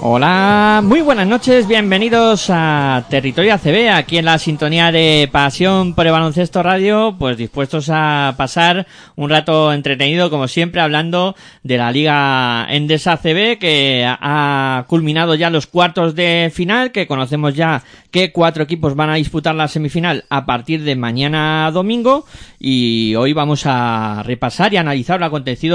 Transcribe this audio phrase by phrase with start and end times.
[0.00, 6.06] Hola, muy buenas noches, bienvenidos a Territorio ACB, aquí en la sintonía de Pasión por
[6.06, 11.90] el Baloncesto Radio, pues dispuestos a pasar un rato entretenido, como siempre, hablando de la
[11.90, 17.82] Liga Endesa ACB, que ha culminado ya los cuartos de final, que conocemos ya
[18.12, 22.24] que cuatro equipos van a disputar la semifinal a partir de mañana domingo,
[22.58, 25.67] y hoy vamos a repasar y analizar lo acontecido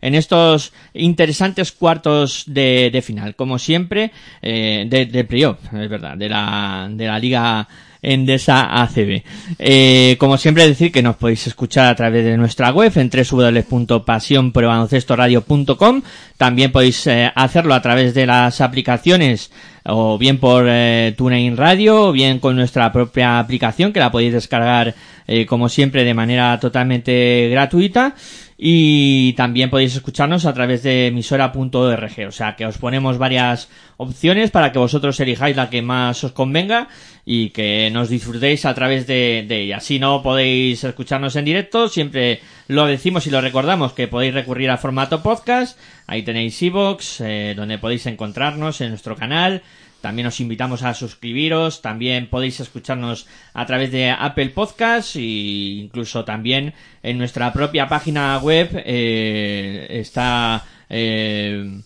[0.00, 4.12] en estos interesantes cuartos de, final, como siempre,
[4.42, 7.68] eh, de, de playoff, es verdad, de la, de la Liga
[8.02, 9.22] Endesa ACB.
[9.58, 16.02] Eh, como siempre decir que nos podéis escuchar a través de nuestra web en www.pasionprobaloncestoradio.com
[16.38, 19.50] también podéis eh, hacerlo a través de las aplicaciones
[19.84, 24.32] o bien por eh, TuneIn Radio o bien con nuestra propia aplicación que la podéis
[24.32, 24.94] descargar
[25.26, 28.14] eh, como siempre de manera totalmente gratuita
[28.62, 34.50] y también podéis escucharnos a través de emisora.org, o sea que os ponemos varias opciones
[34.50, 36.88] para que vosotros elijáis la que más os convenga
[37.24, 39.80] y que nos disfrutéis a través de, de ella.
[39.80, 44.68] Si no podéis escucharnos en directo, siempre lo decimos y lo recordamos que podéis recurrir
[44.68, 49.62] al formato podcast, ahí tenéis iVoox, eh, donde podéis encontrarnos en nuestro canal,
[50.00, 56.24] también os invitamos a suscribiros, también podéis escucharnos a través de Apple Podcasts e incluso
[56.24, 61.80] también en nuestra propia página web eh, está eh,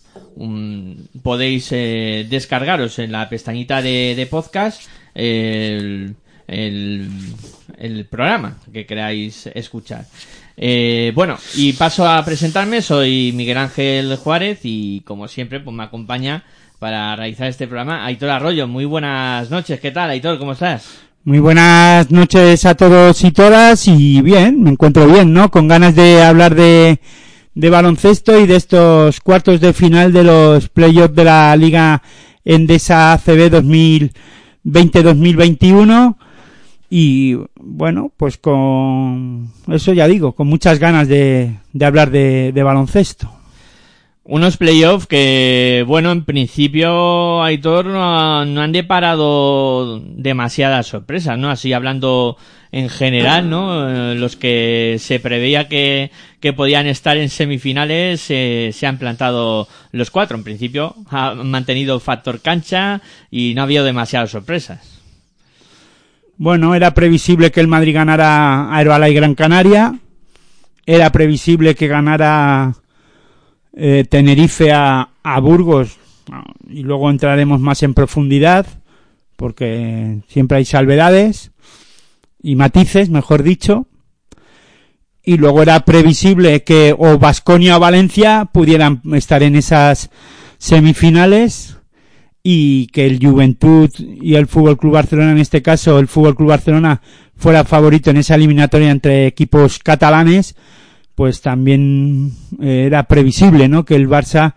[1.21, 4.81] podéis eh, descargaros en la pestañita de, de podcast
[5.13, 6.15] el,
[6.47, 7.09] el,
[7.77, 10.05] el programa que queráis escuchar.
[10.57, 15.83] Eh, bueno, y paso a presentarme, soy Miguel Ángel Juárez y como siempre pues me
[15.83, 16.43] acompaña
[16.79, 18.67] para realizar este programa Aitor Arroyo.
[18.67, 20.37] Muy buenas noches, ¿qué tal Aitor?
[20.37, 20.99] ¿Cómo estás?
[21.23, 25.49] Muy buenas noches a todos y todas y bien, me encuentro bien, ¿no?
[25.49, 26.99] Con ganas de hablar de,
[27.55, 32.03] de baloncesto y de estos cuartos de final de los playoffs de la Liga
[32.43, 33.49] Endesa ACB
[34.65, 36.15] 2020-2021
[36.89, 42.63] y bueno, pues con eso ya digo, con muchas ganas de, de hablar de, de
[42.63, 43.34] baloncesto.
[44.27, 51.51] Unos playoffs que, bueno, en principio, Aitor, no, no han deparado demasiadas sorpresas, ¿no?
[51.51, 52.35] Así hablando
[52.71, 53.87] en general, ¿no?
[53.87, 56.09] Eh, Los que se preveía que,
[56.39, 60.35] que podían estar en semifinales eh, se han plantado los cuatro.
[60.35, 65.03] En principio han mantenido factor cancha y no ha habido demasiadas sorpresas.
[66.37, 69.99] Bueno, era previsible que el Madrid ganara a Herbala y Gran Canaria.
[70.87, 72.73] Era previsible que ganara
[73.75, 75.97] eh, Tenerife a, a Burgos.
[76.67, 78.65] Y luego entraremos más en profundidad,
[79.35, 81.51] porque siempre hay salvedades
[82.41, 83.87] y matices, mejor dicho.
[85.23, 90.11] Y luego era previsible que o Vasconia o Valencia pudieran estar en esas
[90.57, 91.77] semifinales
[92.43, 96.49] y que el Juventud y el Fútbol Club Barcelona, en este caso el Fútbol Club
[96.49, 97.01] Barcelona,
[97.35, 100.55] fuera favorito en esa eliminatoria entre equipos catalanes,
[101.15, 102.31] pues también
[102.61, 103.85] eh, era previsible, ¿no?
[103.85, 104.53] Que el Barça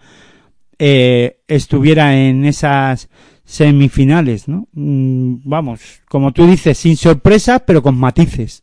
[0.78, 3.08] eh, estuviera en esas
[3.44, 4.68] semifinales, ¿no?
[4.72, 8.62] Mm, vamos, como tú dices, sin sorpresa, pero con matices.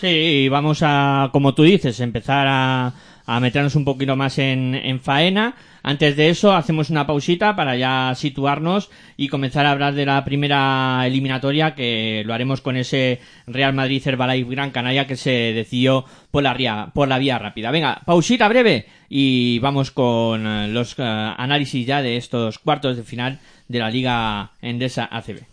[0.00, 2.94] Sí, vamos a, como tú dices, empezar a,
[3.26, 5.54] a meternos un poquito más en, en faena.
[5.82, 10.24] Antes de eso, hacemos una pausita para ya situarnos y comenzar a hablar de la
[10.24, 16.04] primera eliminatoria, que lo haremos con ese Real Madrid Herbalife Gran Canaria que se decidió
[16.30, 17.70] por la, por la vía rápida.
[17.70, 23.02] Venga, pausita breve y vamos con eh, los eh, análisis ya de estos cuartos de
[23.02, 25.44] final de la Liga Endesa ACB.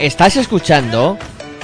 [0.00, 1.16] Estás escuchando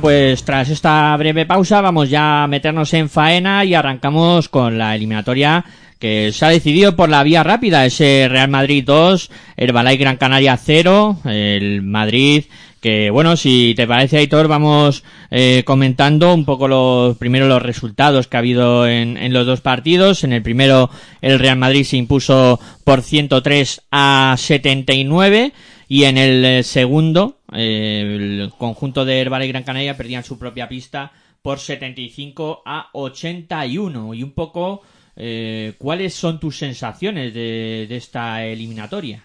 [0.00, 4.94] Pues tras esta breve pausa vamos ya a meternos en faena y arrancamos con la
[4.94, 5.64] eliminatoria
[5.98, 10.56] que se ha decidido por la vía rápida, ese Real Madrid 2, Herbalife Gran Canaria
[10.56, 12.44] 0, el Madrid
[12.80, 15.02] que bueno, si te parece Aitor, vamos
[15.32, 19.60] eh, comentando un poco los primero los resultados que ha habido en, en los dos
[19.60, 20.22] partidos.
[20.22, 20.88] En el primero
[21.20, 25.52] el Real Madrid se impuso por 103 a 79
[25.88, 31.12] y en el eh, segundo el conjunto de Herbalife Gran Canaria perdían su propia pista
[31.42, 34.82] por 75 a 81 y un poco
[35.16, 39.24] eh, cuáles son tus sensaciones de, esta eliminatoria.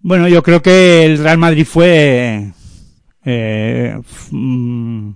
[0.00, 2.52] Bueno, yo creo que el Real Madrid fue
[3.24, 3.98] eh,
[4.30, 5.10] mm,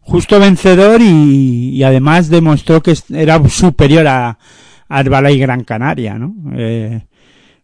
[0.00, 4.38] justo vencedor y, y además demostró que era superior a,
[4.90, 6.34] a Herbalife Gran Canaria, ¿no?
[6.52, 7.06] Eh,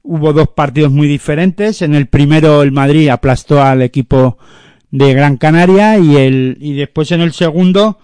[0.06, 1.82] hubo dos partidos muy diferentes.
[1.82, 4.38] En el primero el Madrid aplastó al equipo
[4.90, 7.98] de Gran Canaria y el y después en el segundo,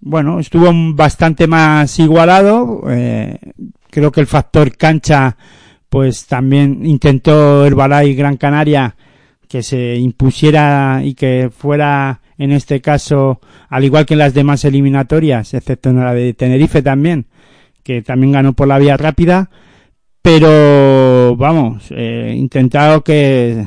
[0.00, 2.82] bueno, estuvo bastante más igualado.
[2.90, 3.38] Eh,
[3.90, 5.36] creo que el factor cancha
[5.88, 8.96] pues también intentó Herbalife Gran Canaria
[9.48, 14.64] que se impusiera y que fuera en este caso al igual que en las demás
[14.64, 17.26] eliminatorias excepto en la de Tenerife también
[17.82, 19.50] que también ganó por la vía rápida
[20.22, 23.64] pero vamos eh, intentado que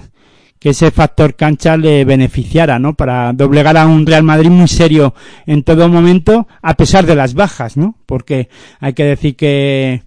[0.59, 2.94] que ese factor cancha le beneficiara, ¿no?
[2.94, 5.13] Para doblegar a un Real Madrid muy serio
[5.45, 7.97] en todo momento, a pesar de las bajas, ¿no?
[8.05, 8.47] Porque
[8.79, 10.03] hay que decir que,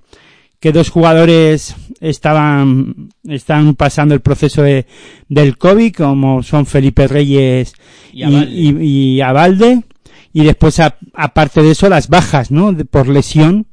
[0.59, 4.87] que dos jugadores estaban, están pasando el proceso de,
[5.29, 7.75] del COVID, como son Felipe Reyes
[8.15, 9.83] Y y, y Abalde,
[10.33, 10.81] y después,
[11.13, 12.73] aparte de eso, las bajas, ¿no?
[12.73, 13.67] De- por lesión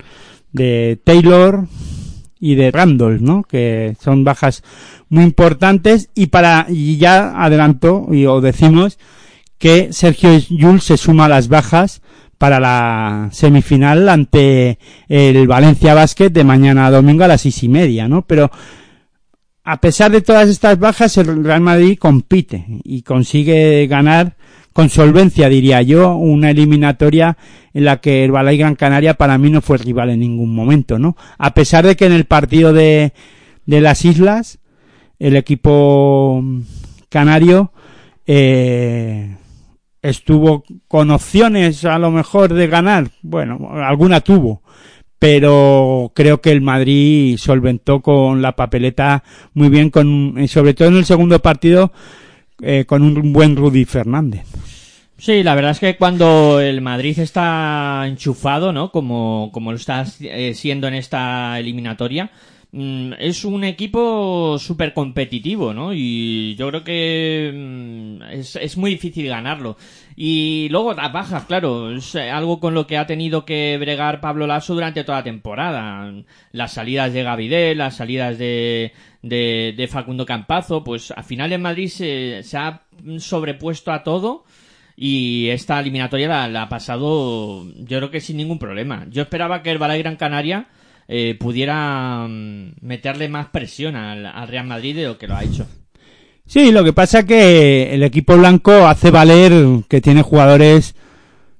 [0.51, 1.65] de Taylor
[2.44, 3.44] y de Randolph, ¿no?
[3.44, 4.63] Que son bajas
[5.07, 9.00] muy importantes y para, y ya adelanto, y o decimos,
[9.57, 12.01] que Sergio Yul se suma a las bajas
[12.38, 18.10] para la semifinal ante el Valencia Basket de mañana domingo a las seis y media,
[18.10, 18.24] ¿no?
[18.24, 18.51] Pero
[19.63, 24.36] a pesar de todas estas bajas, el Real Madrid compite y consigue ganar
[24.73, 27.37] con solvencia, diría yo, una eliminatoria
[27.73, 30.99] en la que el Balay Gran Canaria para mí no fue rival en ningún momento,
[30.99, 31.15] ¿no?
[31.37, 33.13] A pesar de que en el partido de,
[33.65, 34.59] de las islas,
[35.19, 36.43] el equipo
[37.09, 37.71] canario
[38.25, 39.35] eh,
[40.01, 44.63] estuvo con opciones a lo mejor de ganar, bueno, alguna tuvo,
[45.19, 50.89] pero creo que el Madrid solventó con la papeleta muy bien, con, y sobre todo
[50.89, 51.94] en el segundo partido,
[52.62, 54.45] eh, con un buen Rudy Fernández.
[55.18, 58.92] Sí, la verdad es que cuando el Madrid está enchufado, ¿no?
[58.92, 62.30] Como, como lo está eh, siendo en esta eliminatoria,
[62.73, 65.94] es un equipo súper competitivo, ¿no?
[65.94, 69.77] Y yo creo que mm, es, es muy difícil ganarlo.
[70.15, 74.21] Y luego las bajas, claro, es eh, algo con lo que ha tenido que bregar
[74.21, 76.11] Pablo Lasso durante toda la temporada.
[76.51, 81.61] Las salidas de Gavidel, las salidas de, de, de Facundo Campazo, pues al final en
[81.61, 82.81] Madrid se, se ha
[83.19, 84.45] sobrepuesto a todo
[84.95, 89.06] y esta eliminatoria la, la ha pasado yo creo que sin ningún problema.
[89.11, 90.68] Yo esperaba que el Balay Gran Canaria
[91.07, 95.44] eh, pudiera mm, meterle más presión al, al Real Madrid de lo que lo ha
[95.44, 95.68] hecho.
[96.45, 100.95] Sí, lo que pasa que el equipo blanco hace valer que tiene jugadores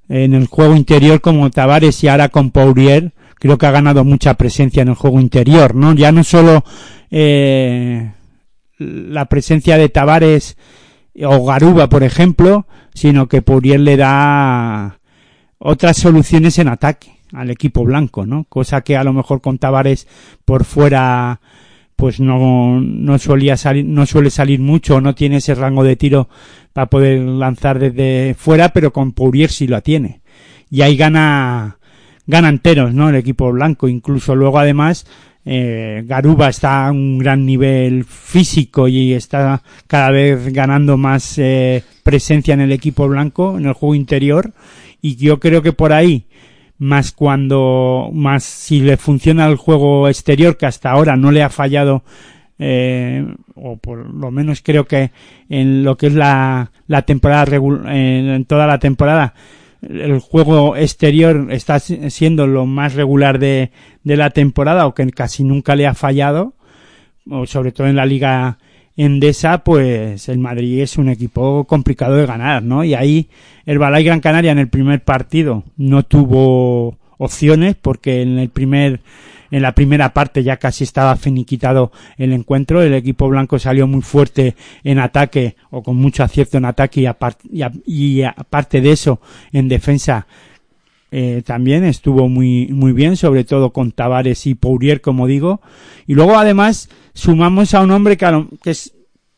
[0.10, 3.14] en el juego interior como Tavares y ahora con Pourier.
[3.36, 5.94] Creo que ha ganado mucha presencia en el juego interior, ¿no?
[5.94, 6.64] Ya no solo
[7.12, 8.12] eh,
[8.78, 10.58] la presencia de Tavares
[11.22, 15.00] o Garuba, por ejemplo, sino que Pourier le da
[15.60, 18.46] otras soluciones en ataque al equipo blanco, ¿no?
[18.46, 20.08] Cosa que a lo mejor con Tavares
[20.46, 21.40] por fuera
[21.96, 26.28] pues no, no solía salir, no suele salir mucho, no tiene ese rango de tiro
[26.74, 30.22] para poder lanzar desde fuera, pero con Pourier sí lo tiene.
[30.70, 31.78] Y ahí gana,
[32.25, 33.10] gana enteros, ¿no?
[33.10, 33.88] El equipo blanco.
[33.88, 35.06] Incluso luego además,
[35.46, 41.84] eh, Garuba está a un gran nivel físico y está cada vez ganando más eh,
[42.02, 44.52] presencia en el equipo blanco, en el juego interior.
[45.02, 46.25] Y yo creo que por ahí,
[46.77, 51.50] más cuando, más si le funciona el juego exterior, que hasta ahora no le ha
[51.50, 52.03] fallado,
[52.60, 53.25] eh,
[53.56, 55.12] o por lo menos creo que
[55.50, 59.34] en lo que es la, la temporada, en, toda la temporada,
[59.82, 63.72] el juego exterior está si- siendo lo más regular de,
[64.03, 66.53] de la temporada o que casi nunca le ha fallado,
[67.30, 68.58] o sobre todo en la liga
[68.96, 72.84] endesa, pues el Madrid es un equipo complicado de ganar, ¿no?
[72.84, 73.28] Y ahí
[73.66, 79.00] el Balay Gran Canaria en el primer partido no tuvo opciones porque en el primer
[79.52, 82.82] en la primera parte ya casi estaba finiquitado el encuentro.
[82.82, 87.06] El equipo blanco salió muy fuerte en ataque o con mucho acierto en ataque y,
[87.06, 89.22] apar- y a- y aparte de eso
[89.52, 90.26] en defensa
[91.12, 95.62] eh, también estuvo muy muy bien, sobre todo con Tavares y Pourier, como digo.
[96.08, 98.93] Y luego además sumamos a un hombre que, que es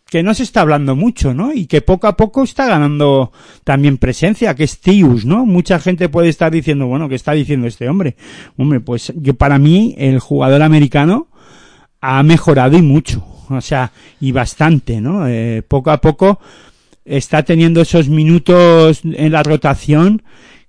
[0.09, 1.51] que no se está hablando mucho, ¿no?
[1.51, 3.31] Y que poco a poco está ganando
[3.63, 5.45] también presencia, que es Tius, ¿no?
[5.45, 8.15] Mucha gente puede estar diciendo, bueno, ¿qué está diciendo este hombre?
[8.55, 11.27] Hombre, pues yo para mí el jugador americano
[12.01, 13.91] ha mejorado y mucho, o sea,
[14.21, 15.27] y bastante, ¿no?
[15.27, 16.39] Eh, poco a poco
[17.03, 20.23] está teniendo esos minutos en la rotación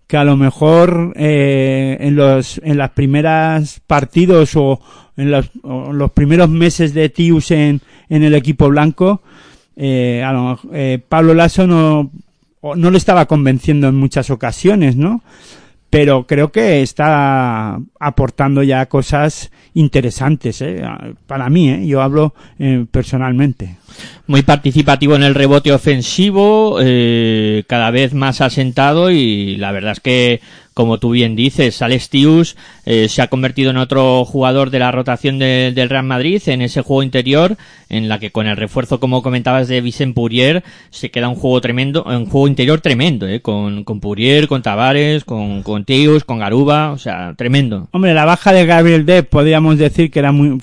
[0.06, 4.80] que a lo mejor eh, en los en las primeras partidos o
[5.16, 9.22] en los, los primeros meses de Tius en, en el equipo blanco
[9.76, 12.10] eh, a lo- eh, Pablo Lasso no
[12.74, 15.22] no le estaba convenciendo en muchas ocasiones, ¿no?
[15.88, 20.82] Pero creo que está aportando ya cosas interesantes, ¿eh?
[21.26, 21.86] Para mí, ¿eh?
[21.86, 23.76] Yo hablo eh, personalmente.
[24.26, 30.00] Muy participativo en el rebote ofensivo, eh, cada vez más asentado y la verdad es
[30.00, 30.40] que,
[30.74, 34.90] como tú bien dices, Alex Tius eh, se ha convertido en otro jugador de la
[34.92, 37.56] rotación de- del Real Madrid en ese juego interior,
[37.88, 41.60] en la que con el refuerzo, como comentabas, de Vicent Pourier, se queda un juego
[41.60, 46.90] tremendo, un juego interior tremendo, con, con Pourier, con Tavares, con, con Tius, con Garuba,
[46.90, 47.88] o sea, tremendo.
[47.92, 50.58] Hombre, la baja de Gabriel Depp podríamos decir que era muy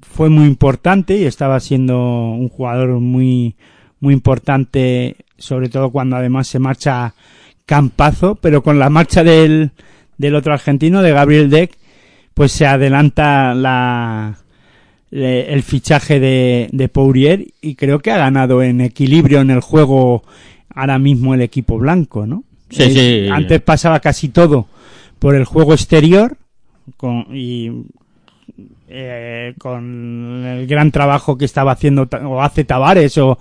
[0.00, 3.56] fue muy importante y estaba siendo un jugador muy
[4.00, 7.14] muy importante, sobre todo cuando además se marcha
[7.66, 9.72] Campazo, pero con la marcha del,
[10.18, 11.72] del otro argentino, de Gabriel Deck,
[12.32, 14.38] pues se adelanta la
[15.10, 20.24] el fichaje de, de Pourier y creo que ha ganado en equilibrio en el juego
[20.68, 22.44] ahora mismo el equipo blanco, ¿no?
[22.70, 23.28] Sí, sí.
[23.32, 24.68] Antes pasaba casi todo
[25.18, 26.36] por el juego exterior
[26.96, 27.70] con, y
[28.88, 33.38] eh, con el gran trabajo que estaba haciendo o hace Tavares o,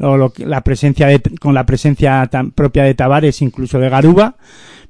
[0.00, 3.88] o lo que- la presencia de, con la presencia tan propia de Tavares incluso de
[3.88, 4.36] Garuba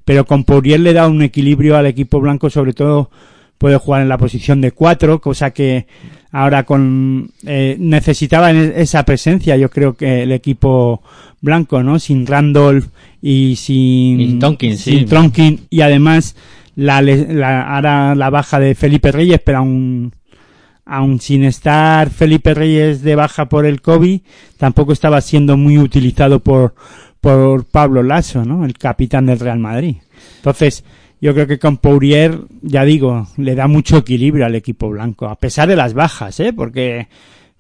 [0.05, 3.11] pero con Pourier le da un equilibrio al equipo blanco sobre todo
[3.59, 5.87] puede jugar en la posición de cuatro cosa que
[6.33, 11.03] ahora con eh, necesitaba en esa presencia yo creo que el equipo
[11.41, 12.87] blanco no sin Randolph
[13.21, 14.93] y sin Y Tonkin, sí.
[14.93, 16.37] sin Tronkin y además
[16.79, 20.13] la, la ahora la baja de Felipe Reyes pero aún
[20.85, 24.21] aún sin estar Felipe Reyes de baja por el COVID
[24.59, 26.75] tampoco estaba siendo muy utilizado por
[27.21, 28.65] por Pablo Lasso, ¿no?
[28.65, 29.97] El capitán del Real Madrid.
[30.37, 30.85] Entonces,
[31.21, 35.35] yo creo que con Pourier, ya digo, le da mucho equilibrio al equipo blanco, a
[35.35, 36.53] pesar de las bajas, ¿eh?
[36.53, 37.09] Porque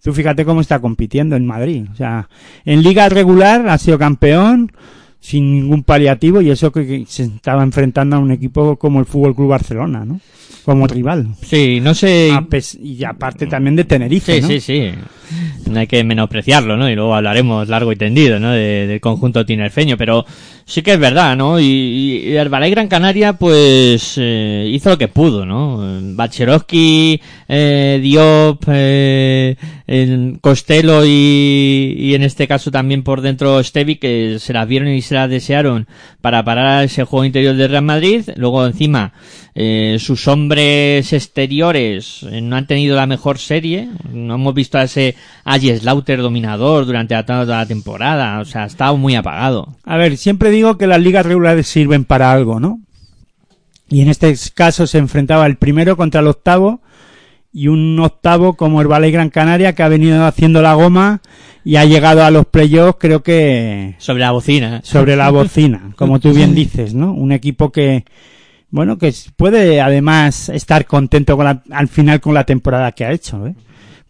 [0.00, 1.86] tú fíjate cómo está compitiendo en Madrid.
[1.92, 2.28] O sea,
[2.64, 4.70] en liga regular ha sido campeón
[5.20, 9.34] sin ningún paliativo y eso que, se estaba enfrentando a un equipo como el Fútbol
[9.34, 10.20] Club Barcelona, ¿no?
[10.64, 11.28] Como rival.
[11.42, 12.30] Sí, no sé...
[12.82, 14.48] Y aparte también de Tenerife, Sí, ¿no?
[14.48, 14.90] sí, sí.
[15.70, 16.90] No hay que menospreciarlo, ¿no?
[16.90, 18.50] Y luego hablaremos largo y tendido, ¿no?
[18.52, 20.26] De- del conjunto tinerfeño, pero
[20.66, 21.58] sí que es verdad, ¿no?
[21.58, 25.78] Y, y el Balay Gran Canaria, pues, eh, hizo lo que pudo, ¿no?
[26.14, 29.56] Bacherovsky, eh, Diop, eh,
[29.88, 34.88] el Costello y, y en este caso también por dentro Stevi, que se las vieron
[34.88, 35.88] y se las desearon
[36.20, 38.28] para parar ese juego interior del Real Madrid.
[38.36, 39.14] Luego encima,
[39.54, 43.88] eh, sus hombres exteriores eh, no han tenido la mejor serie.
[44.12, 48.40] No hemos visto a ese Ajes Lauter dominador durante toda la temporada.
[48.40, 49.74] O sea, ha estado muy apagado.
[49.84, 52.80] A ver, siempre digo que las ligas regulares sirven para algo, ¿no?
[53.88, 56.82] Y en este caso se enfrentaba el primero contra el octavo
[57.52, 61.20] y un octavo como el Valle Gran Canaria que ha venido haciendo la goma
[61.64, 64.80] y ha llegado a los playoffs creo que Sobre la bocina.
[64.84, 67.12] sobre la bocina, como tú bien dices, ¿no?
[67.12, 68.04] Un equipo que,
[68.70, 73.12] bueno, que puede además estar contento con la- al final con la temporada que ha
[73.12, 73.54] hecho, ¿eh?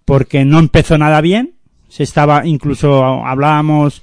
[0.04, 1.54] Porque no empezó nada bien,
[1.88, 4.02] se estaba, incluso hablábamos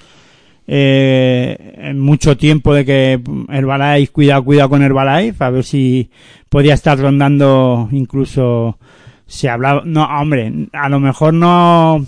[0.68, 6.10] eh, en mucho tiempo de que Herbalife, cuidado, cuidado con Herbalife, a ver si
[6.50, 8.80] podía estar rondando incluso
[9.27, 12.05] se hablaba, no, hombre, a lo mejor no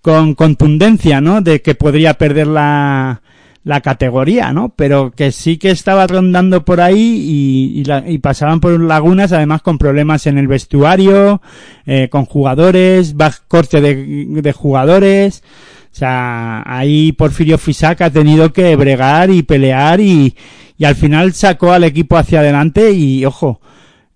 [0.00, 1.40] con contundencia, ¿no?
[1.40, 3.22] De que podría perder la,
[3.64, 4.70] la categoría, ¿no?
[4.70, 9.78] Pero que sí que estaba rondando por ahí y, y, pasaban por lagunas, además con
[9.78, 11.40] problemas en el vestuario,
[11.86, 13.14] eh, con jugadores,
[13.46, 15.44] corte de, de jugadores.
[15.92, 20.34] O sea, ahí Porfirio Fisac ha tenido que bregar y pelear y,
[20.78, 23.60] y al final sacó al equipo hacia adelante y, ojo,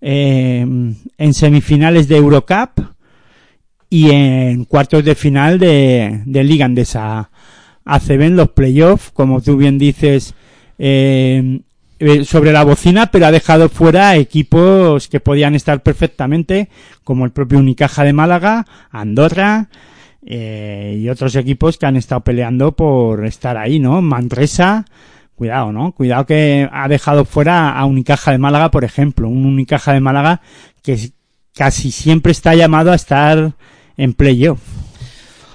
[0.01, 0.61] eh,
[1.17, 2.79] en semifinales de Eurocup
[3.89, 7.29] y en cuartos de final de, de Liga Andesa
[7.85, 10.33] ACB en los playoffs, como tú bien dices,
[10.77, 11.61] eh,
[11.99, 16.69] eh, sobre la bocina, pero ha dejado fuera equipos que podían estar perfectamente,
[17.03, 19.69] como el propio Unicaja de Málaga, Andorra,
[20.23, 24.01] eh, y otros equipos que han estado peleando por estar ahí, ¿no?
[24.03, 24.85] Manresa,
[25.37, 25.93] cuidado, ¿no?
[25.93, 30.41] Cuidado que ha dejado fuera a Unicaja de Málaga, por ejemplo, un Unicaja de Málaga
[30.83, 31.11] que
[31.55, 33.53] casi siempre está llamado a estar
[33.95, 34.59] en playoff.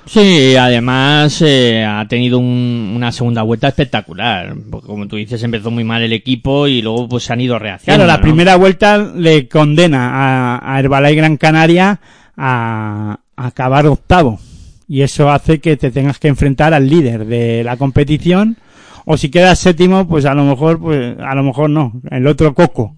[0.04, 4.54] Sí, además eh, ha tenido un- una segunda vuelta espectacular.
[4.70, 7.58] Porque, como tú dices, empezó muy mal el equipo y luego pues se han ido
[7.58, 7.98] rehaciendo.
[7.98, 8.22] Claro, la ¿no?
[8.22, 10.10] primera vuelta le condena
[10.58, 12.00] a, a Herbalife Gran Canaria
[12.36, 14.40] a, a acabar octavo.
[14.88, 18.56] Y eso hace que te tengas que enfrentar al líder de la competición.
[19.04, 22.00] O si quedas séptimo, pues a lo mejor, pues a lo mejor no.
[22.10, 22.94] El otro coco,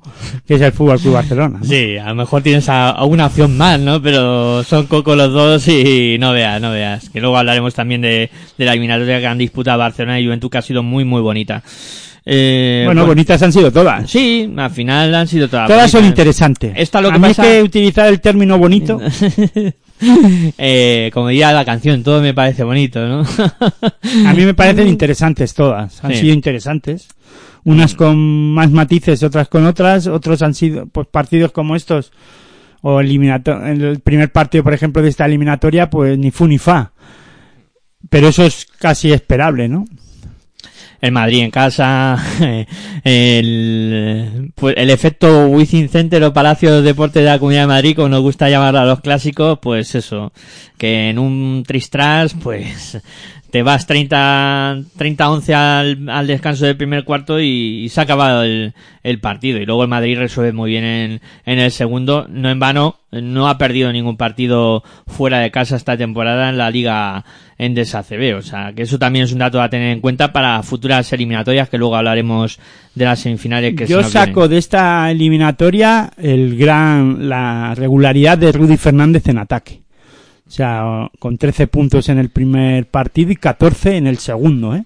[0.47, 1.59] que es el Fútbol Club Barcelona.
[1.61, 1.65] ¿no?
[1.65, 4.03] Sí, a lo mejor tienes a, a una opción más, ¿no?
[4.03, 7.09] Pero son coco los dos y no veas, no veas.
[7.09, 10.59] Que luego hablaremos también de, de la eliminatoria que han disputado Barcelona y Juventud, que
[10.59, 11.63] ha sido muy, muy bonita.
[12.27, 14.11] Eh, bueno, bonitas han sido todas.
[14.11, 15.69] Sí, al final han sido todas.
[15.69, 16.73] Todas son interesantes.
[16.77, 18.99] Esta lo que a mí pasa- es que utilizar el término bonito.
[20.59, 23.21] eh, como diría la canción, todo me parece bonito, ¿no?
[24.27, 26.03] A mí me parecen interesantes todas.
[26.05, 26.21] Han Sí.
[26.21, 27.09] sido interesantes.
[27.65, 30.07] Unas con más matices, otras con otras.
[30.07, 32.13] Otros han sido, pues, partidos como estos.
[32.83, 36.93] O eliminato el primer partido, por ejemplo, de esta eliminatoria, pues ni fu ni fa.
[38.11, 39.87] Pero eso es casi esperable, ¿no?
[41.05, 42.17] El Madrid en casa,
[43.05, 47.95] el, pues el efecto Wizzing Center o Palacio de Deportes de la Comunidad de Madrid,
[47.95, 50.33] como nos gusta llamar a los clásicos, pues eso,
[50.79, 52.99] que en un tristras, pues
[53.55, 58.43] te vas 30, 30-11 al, al descanso del primer cuarto y, y se ha acabado
[58.43, 59.61] el, el partido.
[59.61, 63.49] Y luego el Madrid resuelve muy bien en, en el segundo, no en vano, no
[63.49, 67.25] ha perdido ningún partido fuera de casa esta temporada en la Liga
[67.57, 68.35] Endesa CB.
[68.37, 71.69] O sea, que eso también es un dato a tener en cuenta para futuras eliminatorias,
[71.69, 72.59] que luego hablaremos
[72.97, 74.51] de las semifinales que Yo saco vienen.
[74.51, 79.84] de esta eliminatoria el gran, la regularidad de Rudy Fernández en ataque.
[80.55, 84.85] O sea, con 13 puntos en el primer partido y 14 en el segundo, ¿eh?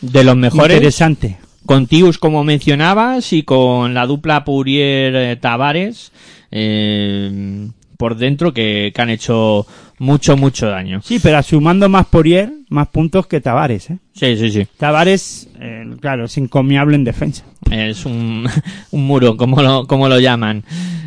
[0.00, 0.78] de los mejores.
[0.78, 1.38] Interesante.
[1.64, 6.10] con Tius como mencionabas y con la dupla Pourier eh, Tavares
[6.50, 12.50] eh, por dentro que, que han hecho mucho mucho daño Sí, pero sumando más Porier,
[12.68, 13.98] más puntos que Tavares, ¿eh?
[14.14, 17.44] sí sí sí Tavares, eh, claro, es encomiable en defensa.
[17.70, 18.46] es un,
[18.90, 20.62] un muro como lo como lo llaman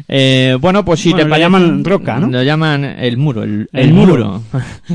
[0.10, 2.28] Eh, bueno pues si Bueno, te lo llaman roca, ¿no?
[2.28, 4.15] lo llaman el muro el, El el muro.
[4.15, 4.43] muro,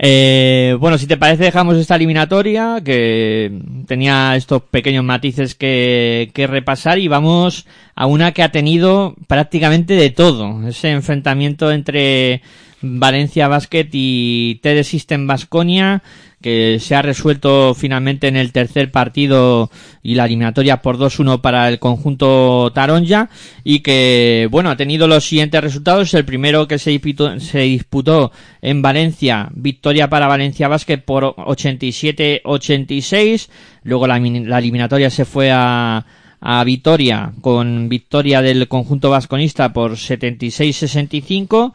[0.00, 3.52] Eh, bueno si te parece dejamos esta eliminatoria que
[3.86, 9.94] tenía estos pequeños matices que, que repasar y vamos a una que ha tenido prácticamente
[9.94, 12.42] de todo ese enfrentamiento entre
[12.80, 16.02] Valencia Basket y TD System Basconia
[16.40, 21.68] que se ha resuelto finalmente en el tercer partido y la eliminatoria por 2-1 para
[21.68, 23.28] el conjunto Taronja
[23.64, 26.14] y que bueno ha tenido los siguientes resultados.
[26.14, 28.30] El primero que se disputó, se disputó
[28.62, 33.48] en Valencia victoria para Valencia Basket por 87-86
[33.82, 36.06] luego la, la eliminatoria se fue a
[36.40, 41.72] a Vitoria con victoria del conjunto vasconista por 76-65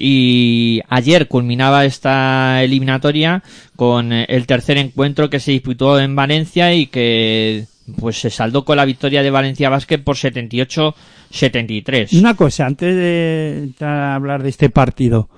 [0.00, 3.42] y ayer culminaba esta eliminatoria
[3.74, 7.66] con eh, el tercer encuentro que se disputó en Valencia y que
[7.98, 12.16] pues se saldó con la victoria de Valencia Basket por 78-73.
[12.16, 15.28] Una cosa, antes de entrar a hablar de este partido.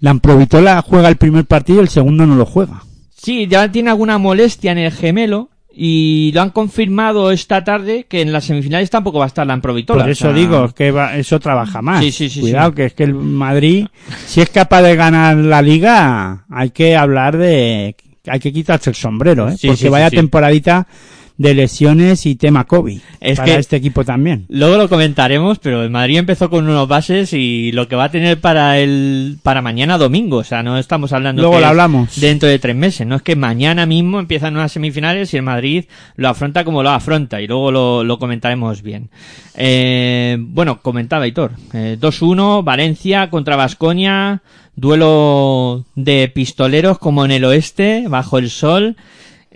[0.00, 2.84] La Amprovitola juega el primer partido y el segundo no lo juega.
[3.14, 8.20] Sí, ya tiene alguna molestia en el gemelo y lo han confirmado esta tarde que
[8.22, 10.02] en las semifinales tampoco va a estar la Amprovitola.
[10.02, 12.02] Por eso o sea, digo que va- eso trabaja más.
[12.04, 13.86] Sí, sí, sí, Cuidado, que es que el Madrid,
[14.26, 17.94] si es capaz de ganar la liga, hay que hablar de,
[18.26, 19.56] hay que quitarse el sombrero, ¿eh?
[19.64, 20.86] Porque vaya temporadita
[21.40, 24.44] de lesiones y tema COVID Es para que- este equipo también.
[24.50, 28.10] Luego lo comentaremos, pero el Madrid empezó con unos bases y lo que va a
[28.10, 32.20] tener para el para mañana domingo, o sea, no estamos hablando Luego que lo hablamos.
[32.20, 35.86] dentro de tres meses, no es que mañana mismo empiezan unas semifinales y el Madrid
[36.16, 39.08] lo afronta como lo afronta y luego lo, lo comentaremos bien.
[39.56, 44.42] Eh, bueno, comentaba Hitor, eh, 2-1 Valencia contra Vasconia,
[44.76, 48.96] duelo de pistoleros como en el oeste, bajo el sol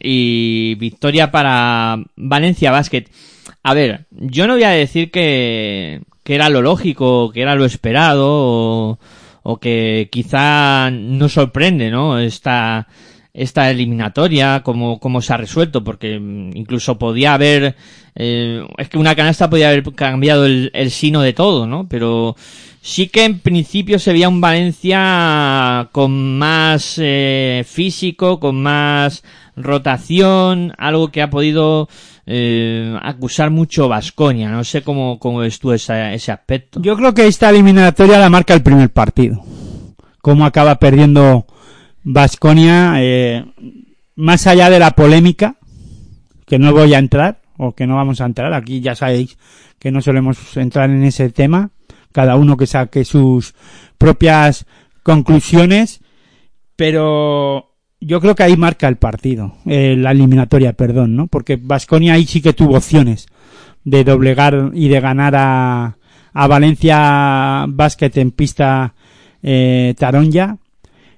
[0.05, 3.07] y victoria para Valencia Basket.
[3.63, 7.65] A ver, yo no voy a decir que, que era lo lógico, que era lo
[7.65, 8.99] esperado, o,
[9.43, 12.19] o que quizá no sorprende, ¿no?
[12.19, 12.89] Esta,
[13.33, 17.75] esta eliminatoria, como, como se ha resuelto, porque mm, incluso podía haber,
[18.15, 21.89] eh, es que una canasta podía haber cambiado el, el sino de todo, ¿no?
[21.89, 22.37] Pero
[22.87, 29.25] sí que en principio se veía un Valencia con más eh, físico, con más
[29.57, 31.89] rotación, algo que ha podido
[32.27, 34.51] eh, acusar mucho Vasconia.
[34.51, 36.81] No sé cómo, cómo ves tú esa- ese aspecto.
[36.83, 39.43] Yo creo que esta eliminatoria la marca el primer partido.
[40.21, 41.47] Cómo acaba perdiendo
[42.03, 43.01] Vasconia,
[44.15, 45.57] más allá de la polémica,
[46.47, 49.39] que no voy a entrar, o que no vamos a entrar, aquí ya sabéis
[49.79, 51.71] que no solemos entrar en ese tema,
[52.15, 53.55] cada uno que saque sus
[53.99, 54.67] propias
[55.03, 56.01] conclusiones,
[56.77, 61.27] pero yo creo que ahí marca el partido, eh, la eliminatoria, perdón, ¿no?
[61.27, 63.27] Porque Vasconia ahí sí que tuvo opciones
[63.83, 65.99] de doblegar y de ganar a,
[66.33, 68.95] a Valencia Basket en pista
[69.43, 70.59] eh, Taronja,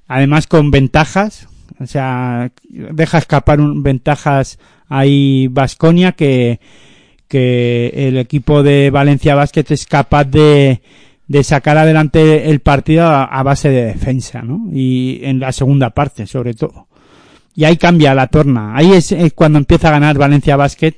[0.09, 1.47] además con ventajas,
[1.79, 6.59] o sea, deja escapar ventajas ahí Vasconia que,
[7.29, 10.81] que el equipo de Valencia Basket es capaz de,
[11.29, 14.69] de sacar adelante el partido a, base de defensa, ¿no?
[14.73, 16.87] Y en la segunda parte, sobre todo.
[17.55, 18.77] Y ahí cambia la torna.
[18.77, 20.95] Ahí es, es cuando empieza a ganar Valencia Basket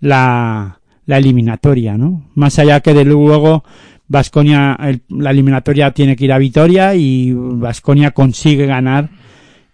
[0.00, 2.30] la, la eliminatoria, ¿no?
[2.34, 3.64] Más allá que de luego
[4.08, 9.10] Vasconia, la eliminatoria tiene que ir a Vitoria y Vasconia consigue ganar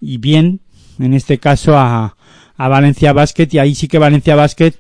[0.01, 0.61] y bien,
[0.99, 2.17] en este caso a,
[2.57, 4.73] a Valencia Basket y ahí sí que Valencia Basket,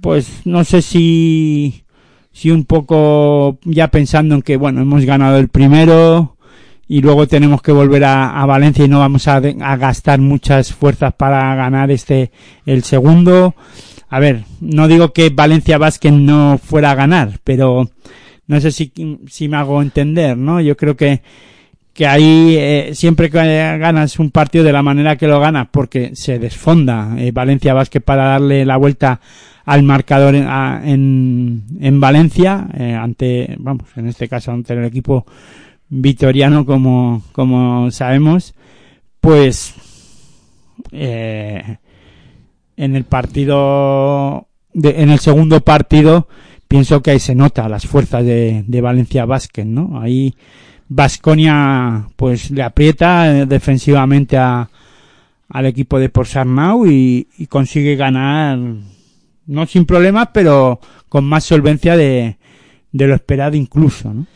[0.00, 1.84] pues no sé si,
[2.32, 6.36] si un poco ya pensando en que bueno, hemos ganado el primero
[6.86, 11.54] y luego tenemos que volver a, Valencia y no vamos a, gastar muchas fuerzas para
[11.54, 12.32] ganar este,
[12.66, 13.54] el segundo.
[14.08, 17.88] A ver, no digo que Valencia Basket no fuera a ganar, pero
[18.48, 18.92] no sé si,
[19.28, 20.60] si me hago entender, ¿no?
[20.60, 21.22] Yo creo que,
[21.92, 26.12] que ahí eh, siempre que ganas un partido de la manera que lo ganas, porque
[26.14, 29.20] se desfonda eh, Valencia Basket para darle la vuelta
[29.64, 35.26] al marcador en, en, en Valencia, eh, ante, vamos, en este caso ante el equipo
[35.88, 38.54] vitoriano, como, como sabemos,
[39.20, 39.74] pues
[40.92, 41.76] en
[42.96, 46.26] el partido, de- en el segundo partido,
[46.68, 50.00] pienso que ahí se nota las fuerzas de, de Valencia Basket, ¿no?
[50.00, 50.34] Ahí
[50.90, 54.68] Vasconia pues le aprieta eh, defensivamente a,
[55.48, 58.58] al equipo de Porsarnau y, y consigue ganar
[59.46, 62.36] no sin problemas pero con más solvencia de,
[62.90, 64.26] de lo esperado incluso ¿no?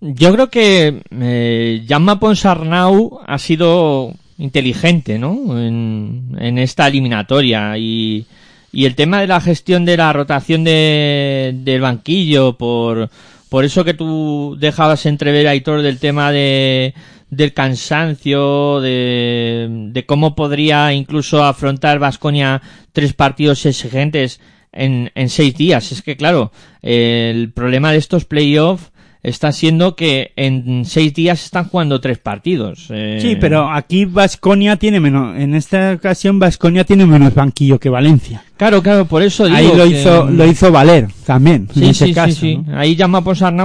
[0.00, 1.86] Yo creo que eh,
[2.18, 5.58] Ponsarnau ha sido inteligente, ¿no?
[5.60, 8.24] En, en esta eliminatoria y,
[8.72, 13.10] y el tema de la gestión de la rotación de, del banquillo por,
[13.50, 16.94] por eso que tú dejabas entrever, Aitor, del tema de,
[17.28, 24.40] del cansancio, de, de cómo podría incluso afrontar Vasconia tres partidos exigentes
[24.72, 25.92] en, en seis días.
[25.92, 31.64] Es que, claro, el problema de estos playoffs está siendo que en seis días están
[31.64, 32.86] jugando tres partidos.
[32.90, 37.90] Eh, sí pero aquí Vasconia tiene menos en esta ocasión Vasconia tiene menos banquillo que
[37.90, 41.82] Valencia Claro, claro, por eso digo ahí lo que- hizo lo hizo valer también Sí,
[41.82, 42.56] en ese sí, caso sí.
[42.58, 42.78] ¿no?
[42.78, 42.94] Ahí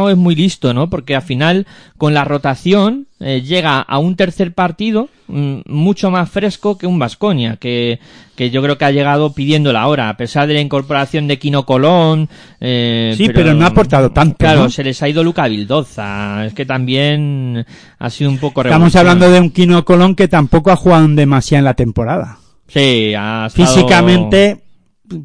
[0.09, 0.89] es muy listo, ¿no?
[0.89, 6.29] Porque al final, con la rotación, eh, llega a un tercer partido mm, mucho más
[6.29, 7.99] fresco que un Vasconia, que,
[8.37, 11.39] que yo creo que ha llegado pidiendo la hora, a pesar de la incorporación de
[11.39, 12.29] Quino Colón.
[12.61, 14.69] eh, Sí, pero no ha aportado tanto, Claro, ¿no?
[14.69, 16.45] se les ha ido Luca Vildoza.
[16.45, 17.65] Es que también
[17.99, 21.59] ha sido un poco estamos hablando de un Quino Colón que tampoco ha jugado demasiado
[21.59, 22.37] en la temporada
[22.69, 24.61] Sí, ha estado- físicamente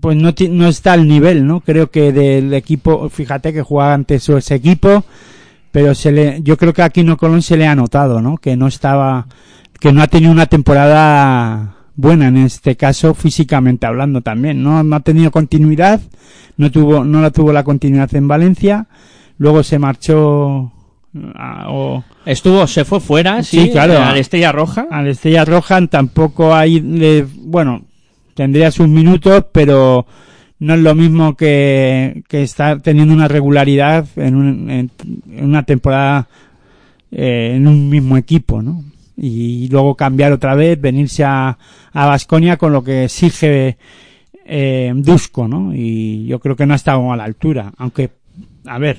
[0.00, 1.60] pues no, no está al nivel, ¿no?
[1.60, 5.04] Creo que del equipo, fíjate que jugaba ante su ese equipo,
[5.72, 8.36] pero se le, yo creo que a Aquino Colón se le ha notado, ¿no?
[8.38, 9.26] Que no estaba,
[9.78, 14.82] que no ha tenido una temporada buena en este caso físicamente hablando también, ¿no?
[14.82, 16.00] No ha tenido continuidad,
[16.56, 18.86] no tuvo, no la tuvo la continuidad en Valencia,
[19.38, 20.72] luego se marchó
[21.34, 23.94] a, o, Estuvo, se fue fuera, sí, Sí, claro.
[23.98, 24.86] a la Estrella Roja.
[24.90, 27.82] al Estrella Roja tampoco hay, le- bueno,
[28.34, 30.06] tendría sus minutos, pero
[30.58, 34.90] no es lo mismo que, estar teniendo una regularidad en, un- en
[35.44, 36.28] una temporada
[37.10, 38.84] eh, en un mismo equipo, ¿no?
[39.16, 41.58] Y luego cambiar otra vez, venirse a
[41.92, 43.76] a Basconia con lo que exige
[44.46, 45.74] eh, Dusko, ¿no?
[45.74, 48.10] Y yo creo que no ha estado a la altura, aunque,
[48.66, 48.98] a ver,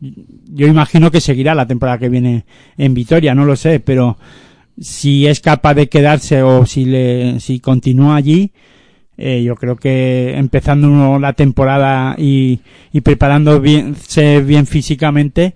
[0.00, 2.44] yo imagino que seguirá la temporada que viene
[2.76, 4.16] en Vitoria, no lo sé, pero
[4.80, 8.52] si es capaz de quedarse o si le, si continúa allí,
[9.16, 12.60] eh, yo creo que empezando uno la temporada y,
[12.92, 13.96] y preparando bien,
[14.44, 15.54] bien físicamente,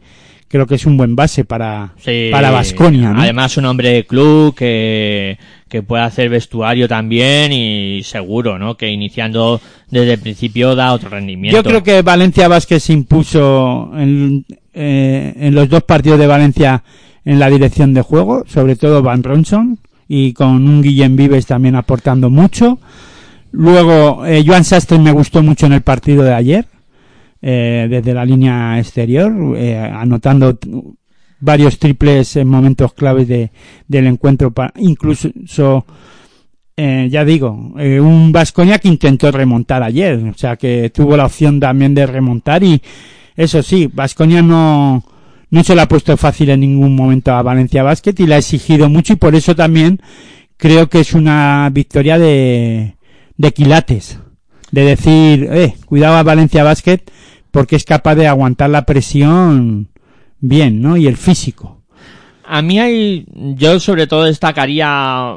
[0.48, 2.28] creo que es un buen base para, Sí.
[2.30, 3.22] para Basconia, ¿no?
[3.22, 8.76] Además, un hombre de club que, que puede hacer vestuario también y seguro, ¿no?
[8.76, 11.56] Que iniciando desde el principio da otro rendimiento.
[11.56, 16.82] Yo creo que Valencia Vázquez se impuso en, eh, en los dos partidos de Valencia
[17.24, 21.76] en la dirección de juego, sobre todo Van Ronson, y con un Guillem Vives también
[21.76, 22.78] aportando mucho.
[23.52, 26.66] Luego, eh, Joan Sastre me gustó mucho en el partido de ayer,
[27.40, 30.58] eh, desde la línea exterior, eh, anotando
[31.40, 33.50] varios triples en momentos claves de,
[33.88, 35.28] del encuentro, pa- incluso
[36.76, 41.26] eh, ya digo, eh, un Vasconia que intentó remontar ayer, o sea que tuvo la
[41.26, 42.80] opción también de remontar y
[43.36, 45.02] eso sí, Vasconia no,
[45.52, 48.38] no se lo ha puesto fácil en ningún momento a Valencia Basket y le ha
[48.38, 50.00] exigido mucho y por eso también
[50.56, 52.96] creo que es una victoria de,
[53.36, 54.18] de quilates,
[54.70, 57.00] de decir, eh, cuidado a Valencia Basket
[57.50, 59.90] porque es capaz de aguantar la presión
[60.40, 60.96] bien, ¿no?
[60.96, 61.82] Y el físico.
[62.46, 65.36] A mí hay, yo sobre todo destacaría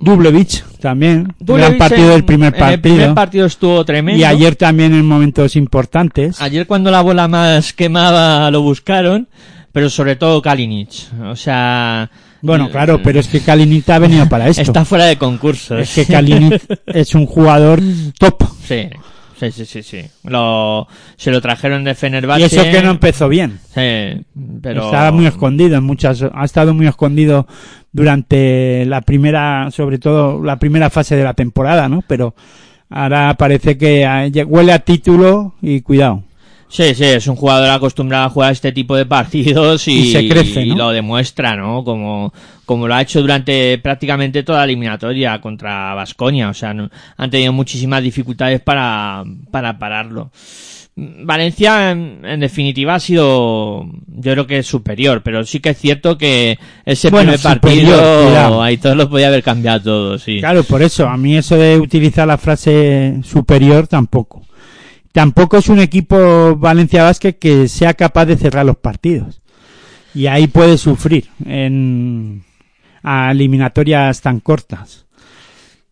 [0.00, 2.82] Dublevich también, gran Dublevich partido en- del primer en el partido.
[2.96, 4.20] primer partido estuvo tremendo.
[4.20, 6.40] Y ayer también en momentos importantes.
[6.40, 9.28] Ayer cuando la bola más quemada lo buscaron,
[9.72, 10.90] pero sobre todo Kalinic.
[11.24, 12.10] O sea...
[12.42, 14.60] Bueno, claro, pero es que Kalinic ha venido para esto.
[14.60, 15.78] Está fuera de concurso.
[15.78, 17.80] Es que Kalinic es un jugador
[18.18, 18.42] top.
[18.68, 18.88] Sí,
[19.52, 19.82] sí, sí, sí.
[19.82, 20.10] sí.
[20.24, 22.42] Lo, se lo trajeron de Fenerbahce.
[22.42, 23.58] Y eso que no empezó bien.
[23.74, 24.24] Sí,
[24.62, 24.84] pero...
[24.84, 27.46] Estaba muy escondido en muchas, ha estado muy escondido
[27.92, 32.02] durante la primera, sobre todo la primera fase de la temporada, ¿no?
[32.06, 32.34] Pero
[32.90, 36.22] ahora parece que eh, huele a título y cuidado.
[36.76, 40.28] Sí, sí, es un jugador acostumbrado a jugar este tipo de partidos y, Y se
[40.28, 40.76] crece, y ¿no?
[40.76, 41.84] lo demuestra, ¿no?
[41.84, 42.32] Como,
[42.66, 46.48] como lo ha hecho durante prácticamente toda la eliminatoria contra Vasconia.
[46.48, 50.32] O sea, no- han tenido muchísimas dificultades para, para pararlo.
[50.96, 55.78] Valencia, en, en definitiva, ha sido, yo creo que es superior, pero sí que es
[55.78, 58.62] cierto que ese Bueno, primer superior, partido, cuidado.
[58.62, 60.38] ahí todos lo podía haber cambiado todo, sí.
[60.40, 64.42] Claro, por eso, a mí eso de utilizar la frase superior tampoco.
[65.14, 69.42] Tampoco es un equipo Valencia Basket que sea capaz de cerrar los partidos.
[70.12, 72.42] Y ahí puede sufrir en
[73.04, 75.06] a eliminatorias tan cortas.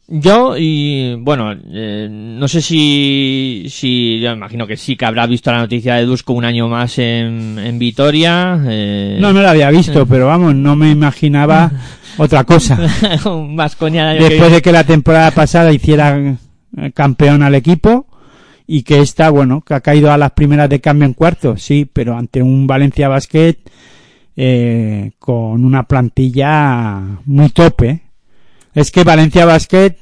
[0.08, 5.52] Yo, y bueno, eh, no sé si, si, yo imagino que sí, que habrá visto
[5.52, 8.60] la noticia de Dusko un año más en, en Vitoria.
[8.66, 11.70] Eh, No, no lo había visto, pero vamos, no me imaginaba
[12.18, 12.76] otra cosa.
[14.18, 18.08] que Después de que la temporada pasada hiciera eh, campeón al equipo
[18.66, 21.88] y que esta, bueno, que ha caído a las primeras de cambio en cuartos, sí,
[21.90, 23.56] pero ante un Valencia Basket
[24.36, 28.02] eh, con una plantilla muy tope.
[28.74, 29.96] Es que Valencia Basket,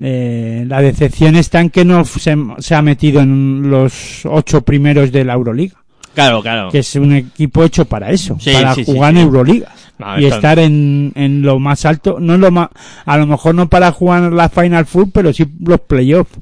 [0.00, 5.12] eh, la decepción está en que no se, se ha metido en los ocho primeros
[5.12, 5.76] de la Euroliga,
[6.14, 6.70] Claro, claro.
[6.70, 9.20] que es un equipo hecho para eso, Sí, para sí, jugar sí.
[9.20, 12.70] en Euroliga No, y estar en, en lo más alto, no en lo más,
[13.04, 16.36] a lo mejor no para jugar la Final Four, pero sí los playoffs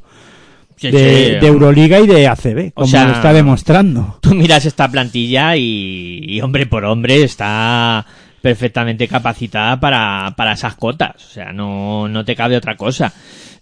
[0.79, 1.31] sí, de, sí.
[1.41, 4.19] de Euroliga y de ACB, O como sea, lo está demostrando.
[4.21, 8.07] Tú miras esta plantilla y, y hombre por hombre está
[8.41, 11.17] perfectamente capacitada para, para esas cotas.
[11.17, 13.13] O sea, no, no te cabe otra cosa.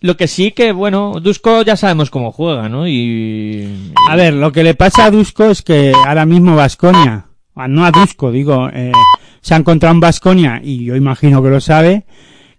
[0.00, 2.86] Lo que sí que, bueno, Dusko ya sabemos cómo juega, ¿no?
[2.86, 3.92] Y...
[4.10, 7.90] A ver, lo que le pasa a Dusko es que ahora mismo Vasconia, no a
[7.90, 8.92] Dusko, digo, eh,
[9.40, 12.04] se ha encontrado en Vasconia y yo imagino que lo sabe,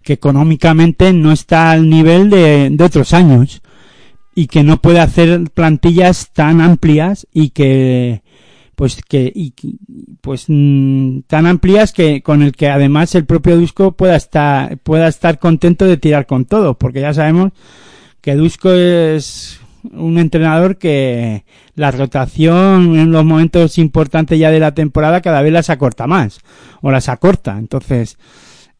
[0.02, 3.62] que económicamente no está al nivel de, de otros años
[4.38, 8.22] y que no puede hacer plantillas tan amplias y que
[8.76, 9.52] pues que y,
[10.20, 15.08] pues mm, tan amplias que con el que además el propio Dusko pueda estar pueda
[15.08, 17.50] estar contento de tirar con todo porque ya sabemos
[18.20, 19.58] que Dusko es
[19.92, 25.52] un entrenador que la rotación en los momentos importantes ya de la temporada cada vez
[25.52, 26.38] las acorta más
[26.80, 27.58] o las acorta.
[27.58, 28.18] Entonces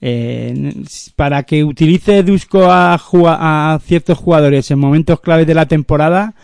[0.01, 0.73] eh,
[1.17, 6.35] para que utilice Dusko a, a ciertos jugadores en momentos claves de la temporada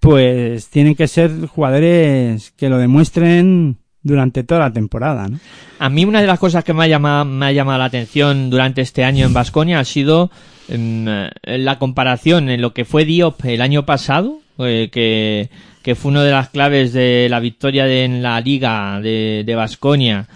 [0.00, 5.38] pues tienen que ser jugadores que lo demuestren durante toda la temporada, ¿no?
[5.78, 8.50] A mí una de las cosas que me ha llamado, me ha llamado la atención
[8.50, 10.30] durante este año en Vasconia ha sido
[10.68, 15.48] em, eh, la comparación en lo que fue Diop el año pasado, eh, que,
[15.82, 20.28] que fue una de las claves de la victoria de- en la liga de Vasconia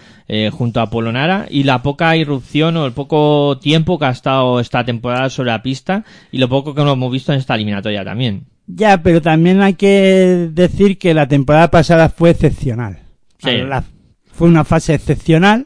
[0.51, 4.83] junto a Polonara y la poca irrupción o el poco tiempo que ha estado esta
[4.85, 8.43] temporada sobre la pista y lo poco que no hemos visto en esta eliminatoria también.
[8.67, 12.99] Ya, pero también hay que decir que la temporada pasada fue excepcional.
[13.39, 13.57] Sí.
[13.67, 13.83] La-
[14.31, 15.65] fue una fase excepcional,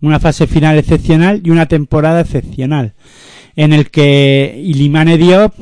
[0.00, 2.94] una fase final excepcional y una temporada excepcional,
[3.54, 5.54] en el que Ilimane Diop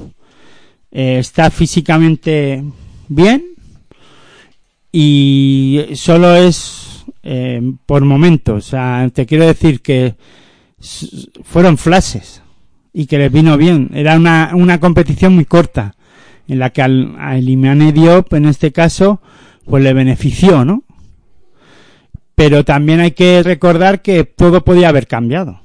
[0.91, 2.65] eh, está físicamente
[3.09, 3.45] bien
[4.91, 6.88] y solo es
[7.31, 8.67] eh, por momentos.
[8.67, 10.15] O sea, te quiero decir que
[11.43, 12.43] fueron flashes
[12.91, 13.91] y que les vino bien.
[13.93, 15.95] Era una, una competición muy corta
[16.47, 19.21] en la que al, a Elimane Diop, en este caso,
[19.67, 20.85] pues le benefició, ¿no?
[22.35, 25.61] Pero también hay que recordar que todo podía haber cambiado.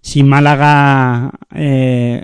[0.00, 2.22] Si Málaga eh,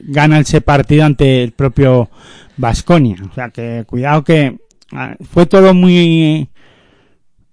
[0.00, 2.10] gana ese partido ante el propio
[2.58, 3.16] Vasconia.
[3.30, 4.58] O sea que cuidado que
[4.92, 6.50] ah, fue todo muy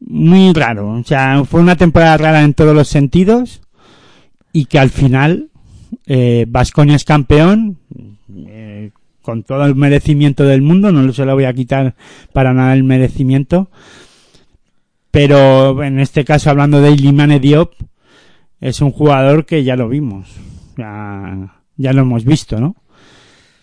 [0.02, 0.90] muy raro.
[0.90, 3.62] O sea, fue una temporada rara en todos los sentidos
[4.52, 5.50] y que al final
[6.48, 7.78] Vasconia es campeón
[8.48, 11.96] eh, con todo el merecimiento del mundo, no se lo voy a quitar
[12.34, 13.70] para nada el merecimiento.
[15.12, 17.74] Pero en este caso, hablando de Ilimane Diop,
[18.60, 20.28] es un jugador que ya lo vimos,
[20.78, 22.76] ya, ya lo hemos visto, ¿no?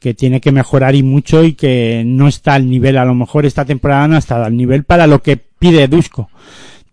[0.00, 3.46] Que tiene que mejorar y mucho y que no está al nivel, a lo mejor
[3.46, 6.30] esta temporada no ha estado al nivel para lo que pide Dusko.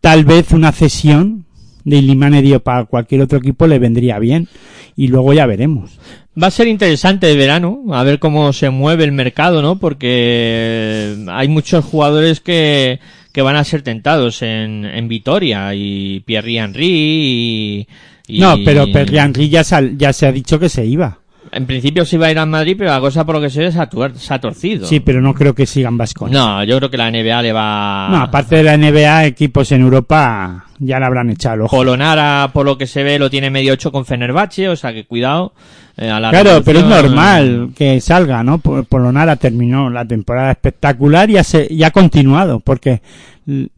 [0.02, 1.46] Tal vez una cesión
[1.84, 4.48] de Ilimane Diop a cualquier otro equipo le vendría bien
[4.96, 6.00] y luego ya veremos.
[6.41, 9.78] Va a ser interesante de verano, a ver cómo se mueve el mercado, ¿no?
[9.78, 13.00] Porque hay muchos jugadores que,
[13.32, 17.88] que van a ser tentados en, en Vitoria y Pierre Henry y,
[18.28, 21.20] y- No, pero Perry Henry ya, sal- ya se ha dicho que se iba.
[21.56, 23.62] En principio se iba a ir a Madrid, pero la cosa por lo que se
[23.62, 24.86] ve se ha, tuer- se ha torcido.
[24.86, 26.38] Sí, pero no creo que sigan Vasconia.
[26.38, 28.10] No, yo creo que la NBA le va...
[28.12, 31.78] No, aparte de la NBA, equipos en Europa ya le habrán echado el ojo.
[31.78, 35.06] Polonara, por lo que se ve, lo tiene medio ocho con Fenerbahce, o sea que
[35.06, 35.54] cuidado.
[35.96, 38.58] eh, a la Claro, pero es normal que salga, ¿no?
[38.58, 43.02] Po- Polonara terminó la temporada espectacular y ha, se- y ha continuado, porque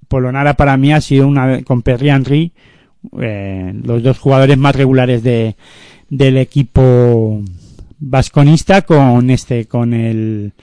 [0.07, 2.51] Polonara para mí ha sido una, con Perry Henry,
[3.21, 5.55] eh, los dos jugadores más regulares de,
[6.09, 7.41] del equipo
[7.99, 10.53] vasconista con este, con el,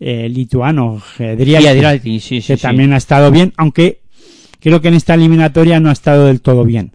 [0.00, 2.62] eh, lituano, Gedriati, sí, sí, que sí.
[2.62, 4.00] también ha estado bien, aunque
[4.60, 6.92] creo que en esta eliminatoria no ha estado del todo bien.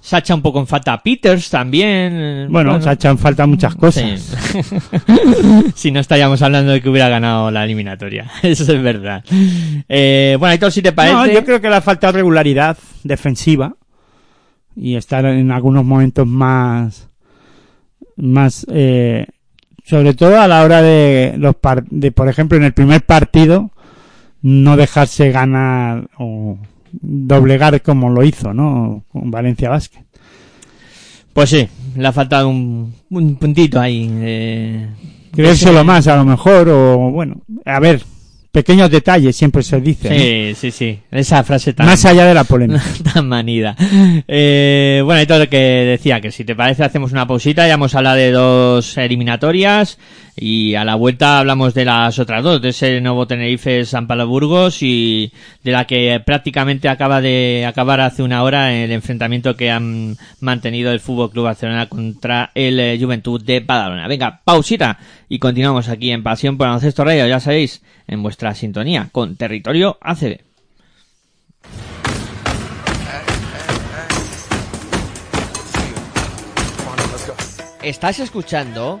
[0.00, 2.12] Se ha echado un poco en falta a Peters también.
[2.14, 4.34] eh, Bueno, se ha echado en falta muchas cosas.
[5.74, 8.30] Si no estaríamos hablando de que hubiera ganado la eliminatoria.
[8.42, 9.22] Eso es verdad.
[9.86, 11.14] Eh, bueno, Aitor, si te parece.
[11.14, 13.74] No, yo creo que le ha faltado regularidad defensiva
[14.74, 17.10] y estar en algunos momentos más,
[18.18, 19.26] más, eh,
[19.84, 23.70] sobre todo a la hora de los par- de, por ejemplo, en el primer partido,
[24.42, 26.58] no dejarse ganar o
[26.92, 29.04] doblegar como lo hizo, ¿no?
[29.08, 30.04] Con Valencia Basket.
[31.32, 34.10] Pues sí, le ha faltado un, un puntito ahí.
[34.20, 34.88] eh,
[35.32, 38.02] Creérselo más a lo mejor o, bueno, a ver,
[38.50, 40.10] pequeños detalles siempre se dice.
[40.10, 40.16] ¿no?
[40.16, 40.98] Sí, sí, sí.
[41.10, 42.82] Esa frase tan, Más allá de la polémica.
[43.14, 43.76] tan manida.
[44.26, 47.74] Eh, bueno, y todo lo que decía, que si te parece hacemos una pausita, ya
[47.74, 49.98] hemos hablado de dos eliminatorias
[50.40, 54.26] y a la vuelta hablamos de las otras dos, de ese nuevo Tenerife San Pablo
[54.28, 55.32] Burgos y
[55.64, 60.92] de la que prácticamente acaba de acabar hace una hora el enfrentamiento que han mantenido
[60.92, 64.06] el Fútbol Club Barcelona contra el eh, Juventud de Badalona.
[64.06, 64.98] Venga, pausita
[65.28, 69.98] y continuamos aquí en Pasión por Baloncesto Radio, ya sabéis, en vuestra sintonía con Territorio
[70.00, 70.38] ACB.
[77.82, 79.00] Estás escuchando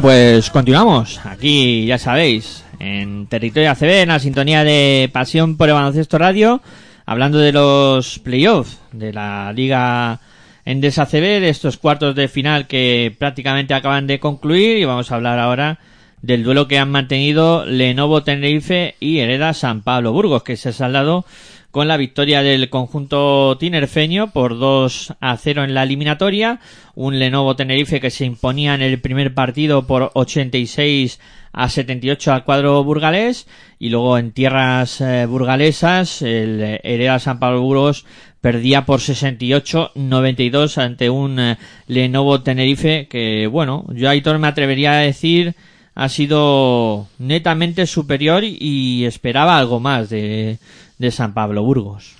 [0.00, 1.20] Pues continuamos.
[1.24, 6.60] Aquí, ya sabéis, en Territorio ACB, en la sintonía de Pasión por el Baloncesto Radio,
[7.06, 10.20] hablando de los playoffs de la Liga
[10.66, 15.14] Endesa ACB, de estos cuartos de final que prácticamente acaban de concluir y vamos a
[15.14, 15.78] hablar ahora
[16.20, 20.72] del duelo que han mantenido Lenovo Tenerife y Hereda San Pablo Burgos, que se ha
[20.72, 21.24] saldado
[21.70, 26.60] con la victoria del conjunto tinerfeño por 2 a 0 en la eliminatoria.
[26.94, 31.20] Un Lenovo Tenerife que se imponía en el primer partido por 86
[31.52, 33.46] a 78 al cuadro burgalés.
[33.78, 38.06] Y luego en tierras eh, burgalesas, el Hereda San Pablo Burgos
[38.40, 41.58] perdía por 68-92 ante un eh,
[41.88, 45.56] Lenovo Tenerife que, bueno, yo Aitor me atrevería a decir
[45.96, 50.58] ha sido netamente superior y esperaba algo más de,
[50.98, 52.14] de San Pablo Burgos.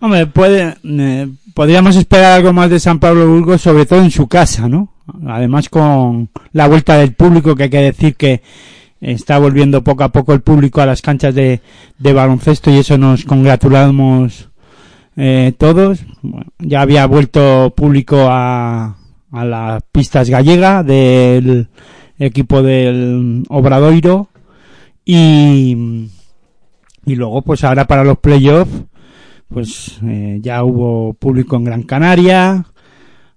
[0.00, 4.28] Hombre, puede, eh, podríamos esperar algo más de San Pablo Burgos, sobre todo en su
[4.28, 4.90] casa, ¿no?
[5.26, 8.42] Además con la vuelta del público, que hay que decir que
[9.00, 11.60] está volviendo poco a poco el público a las canchas de,
[11.98, 14.50] baloncesto y eso nos congratulamos
[15.16, 16.00] eh, todos.
[16.58, 18.96] Ya había vuelto público a,
[19.32, 21.68] a las pistas gallega del
[22.18, 24.28] equipo del Obradoiro
[25.04, 26.08] y,
[27.08, 28.70] y luego pues ahora para los playoffs
[29.48, 32.66] pues eh, ya hubo público en Gran Canaria,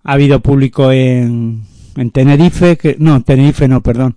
[0.04, 1.64] ha habido público en,
[1.96, 4.16] en Tenerife, que, no, Tenerife no, perdón,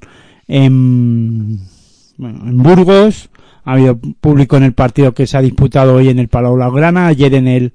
[0.49, 1.61] en,
[2.17, 3.31] bueno, en Burgos,
[3.65, 7.07] ha habido público en el partido que se ha disputado hoy en el Palau Blaugrana,
[7.07, 7.73] ayer en el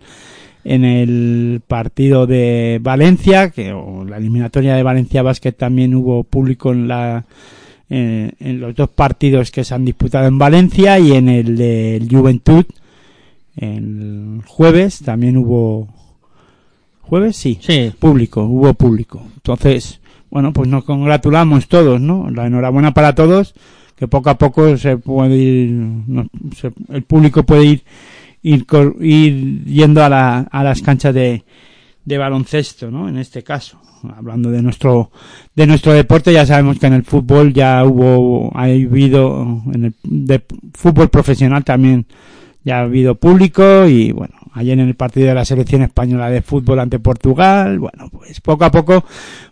[0.66, 6.74] en el partido de Valencia, que o la eliminatoria de Valencia Basket también hubo público
[6.74, 7.26] en la
[7.90, 12.08] eh, en los dos partidos que se han disputado en Valencia y en el del
[12.10, 12.66] Juventud
[13.58, 15.00] el jueves.
[15.00, 15.88] También hubo
[17.02, 17.92] jueves sí, Sí.
[17.98, 19.22] público hubo público.
[19.36, 23.56] Entonces bueno pues nos congratulamos todos no la enhorabuena para todos
[23.96, 27.84] que poco a poco se puede ir no, se- el público puede ir
[28.44, 28.66] ir,
[29.02, 31.44] ir yendo a, la- a las canchas de,
[32.06, 33.80] de baloncesto no en este caso
[34.16, 35.12] hablando de nuestro
[35.56, 40.44] de nuestro deporte ya sabemos que en el fútbol ya hubo ha habido en el
[40.74, 42.06] fútbol profesional también
[42.64, 46.42] ya ha habido público y bueno, ayer en el partido de la selección española de
[46.42, 49.06] fútbol ante Portugal, bueno, pues poco a poco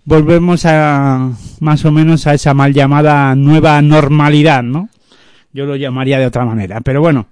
[0.03, 4.89] volvemos a más o menos a esa mal llamada nueva normalidad, ¿no?
[5.53, 7.27] Yo lo llamaría de otra manera, pero bueno,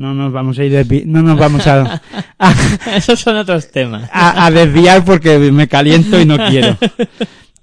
[0.00, 2.00] no nos vamos a ir desvi- no nos vamos a,
[2.38, 2.54] a,
[2.96, 4.08] Esos son otros temas.
[4.12, 6.76] a- a desviar porque me caliento y no quiero.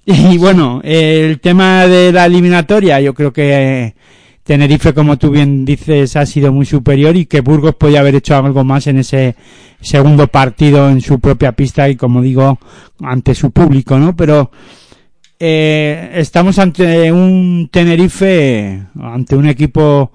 [0.10, 3.96] Y bueno, el tema de la eliminatoria, yo creo que eh,
[4.42, 8.38] Tenerife, como tú bien dices, ha sido muy superior y que Burgos podía haber hecho
[8.38, 9.36] algo más en ese
[9.82, 12.58] segundo partido en su propia pista y, como digo,
[13.02, 14.16] ante su público, ¿no?
[14.16, 14.50] Pero
[15.40, 20.14] eh, estamos ante un Tenerife, ante un equipo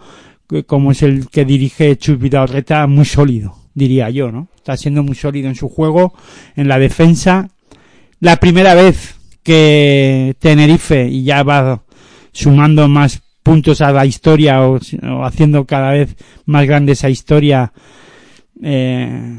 [0.67, 4.49] como es el que dirige Chus Vidal-Reta, muy sólido, diría yo, ¿no?
[4.57, 6.15] Está siendo muy sólido en su juego,
[6.57, 7.49] en la defensa.
[8.21, 11.83] La primera vez que Tenerife, y ya va
[12.33, 16.17] sumando más puntos a la historia o, o haciendo cada vez
[16.47, 17.73] más grande esa historia,
[18.63, 19.37] eh,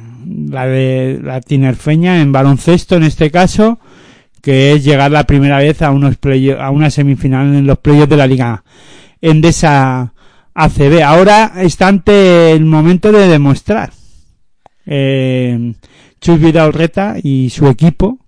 [0.49, 3.79] la de la tinerfeña en baloncesto en este caso,
[4.41, 8.09] que es llegar la primera vez a unos play- a una semifinal en los playoffs
[8.09, 8.63] de la Liga
[9.21, 10.12] Endesa
[10.53, 11.01] ACB.
[11.03, 13.91] Ahora está ante el momento de demostrar
[14.85, 15.73] eh,
[16.21, 16.39] Chus
[17.23, 18.19] y su equipo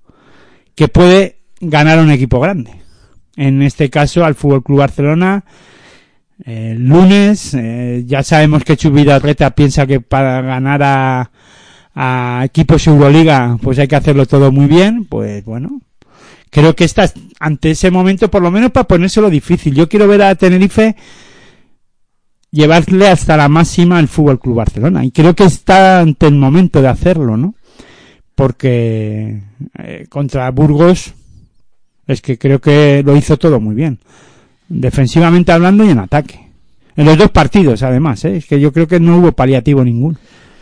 [0.76, 2.72] que puede ganar un equipo grande.
[3.36, 5.44] En este caso al Fútbol Club Barcelona
[6.44, 11.32] el lunes eh, ya sabemos que Chus Vidal-Reta piensa que para ganar a,
[11.94, 15.82] a equipos Euroliga pues hay que hacerlo todo muy bien, pues bueno,
[16.50, 17.10] creo que está
[17.40, 19.74] ante ese momento por lo menos para ponérselo difícil.
[19.76, 20.96] Yo quiero ver a Tenerife
[22.56, 25.04] llevarle hasta la máxima el Fútbol Club Barcelona.
[25.06, 27.54] Y creo que está ante el momento de hacerlo, ¿no?
[28.34, 29.42] Porque
[29.78, 31.14] eh, contra Burgos
[32.08, 34.00] es que creo que lo hizo todo muy bien.
[34.68, 36.40] Defensivamente hablando y en ataque.
[36.96, 38.38] En los dos partidos, además, ¿eh?
[38.38, 40.18] es que yo creo que no hubo paliativo ninguno.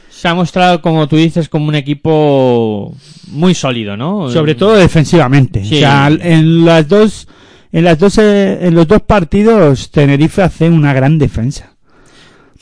[0.10, 2.96] Se ha mostrado, como tú dices, como un equipo
[3.28, 4.32] muy sólido, ¿no?
[4.32, 5.64] Sobre todo defensivamente.
[5.64, 5.76] Sí.
[5.76, 7.28] O sea, en las dos,
[7.72, 11.73] en las dos, eh, en los dos partidos Tenerife hace una gran defensa.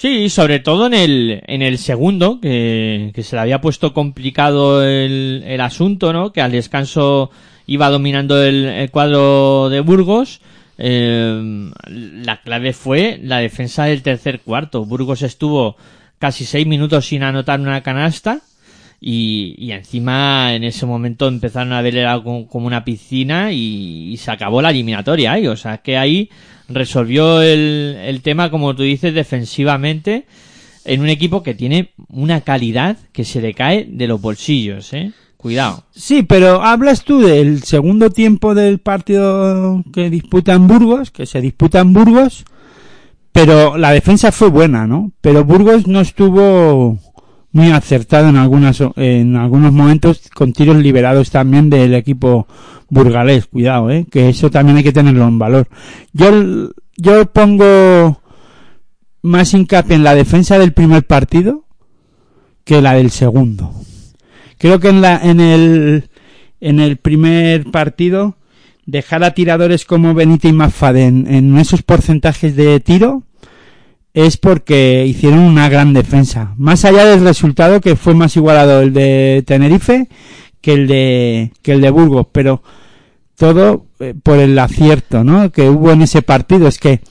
[0.02, 4.84] Sí, sobre todo en el, en el segundo, que, que se le había puesto complicado
[4.84, 6.34] el, el asunto, ¿no?
[6.34, 7.30] Que al descanso
[7.68, 10.42] iba dominando el, el cuadro de Burgos.
[10.80, 14.86] Eh, la clave fue la defensa del tercer cuarto.
[14.86, 15.76] Burgos estuvo
[16.18, 18.42] casi seis minutos sin anotar una canasta.
[19.00, 24.18] Y, y encima en ese momento empezaron a ver algo como una piscina y, y
[24.18, 25.46] se acabó la eliminatoria ahí.
[25.46, 26.32] O sea que ahí
[26.74, 30.26] resolvió el, tema, como tú dices, defensivamente
[30.86, 35.12] en un equipo que tiene una calidad que se le cae de los bolsillos, ¿eh?
[35.38, 35.84] Cuidado.
[35.92, 41.80] Sí, pero hablas tú del segundo tiempo del partido que disputan Burgos, que se disputa
[41.80, 42.46] en Burgos,
[43.32, 45.12] pero la defensa fue buena, ¿no?
[45.20, 47.00] Pero Burgos no estuvo
[47.54, 52.48] muy acertado en algunas en algunos momentos con tiros liberados también del equipo
[52.92, 55.68] burgalés, cuidado, eh, que eso también hay que tenerlo en valor.
[56.14, 58.22] Yo yo pongo
[59.24, 61.66] más hincapié en la defensa del primer partido
[62.64, 63.74] que la del segundo.
[64.60, 66.10] Creo que en la en el
[66.60, 68.36] en el primer partido
[68.86, 73.24] dejar a tiradores como Benito y Mafaden en esos porcentajes de tiro
[74.14, 76.54] es porque hicieron una gran defensa.
[76.58, 80.10] Más allá del resultado que fue más igualado el de Tenerife
[80.62, 82.64] que el de que el de Burgos, pero
[83.36, 85.52] todo eh, por el acierto, ¿no?
[85.52, 87.02] Que hubo en ese partido es que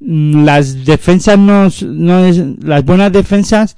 [0.00, 3.76] mm, las defensas no, no es las buenas defensas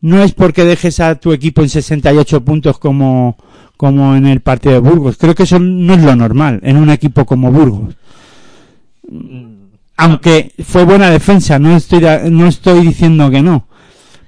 [0.00, 3.38] no es porque dejes a tu equipo en 68 puntos como
[3.76, 5.16] como en el partido de Burgos.
[5.18, 7.96] Creo que eso no es lo normal en un equipo como Burgos.
[9.96, 13.66] Aunque fue buena defensa, no estoy no estoy diciendo que no.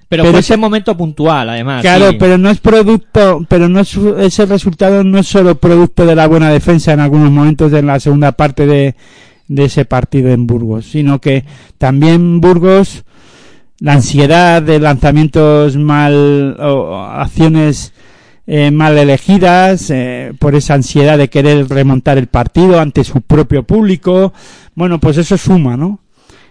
[0.09, 1.82] Pero, Pero fue ese- momento puntual, además.
[1.82, 2.16] Claro, sí.
[2.18, 6.28] pero no es producto, pero no es, ese resultado no es solo producto de la
[6.28, 8.94] buena defensa en algunos momentos de la segunda parte de,
[9.48, 11.44] de ese partido en Burgos, sino que
[11.76, 13.04] también Burgos,
[13.80, 17.92] la ansiedad de lanzamientos mal, o acciones
[18.46, 23.64] eh, mal elegidas, eh, por esa ansiedad de querer remontar el partido ante su propio
[23.64, 24.32] público,
[24.76, 25.98] bueno, pues eso suma, ¿no?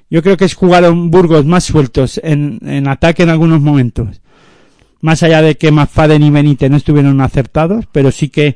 [0.10, 4.22] Yo creo que es jugaron Burgos más sueltos en, en ataque en algunos momentos.
[5.02, 8.56] Más allá de que McFadden y Benítez no estuvieron acertados, pero sí que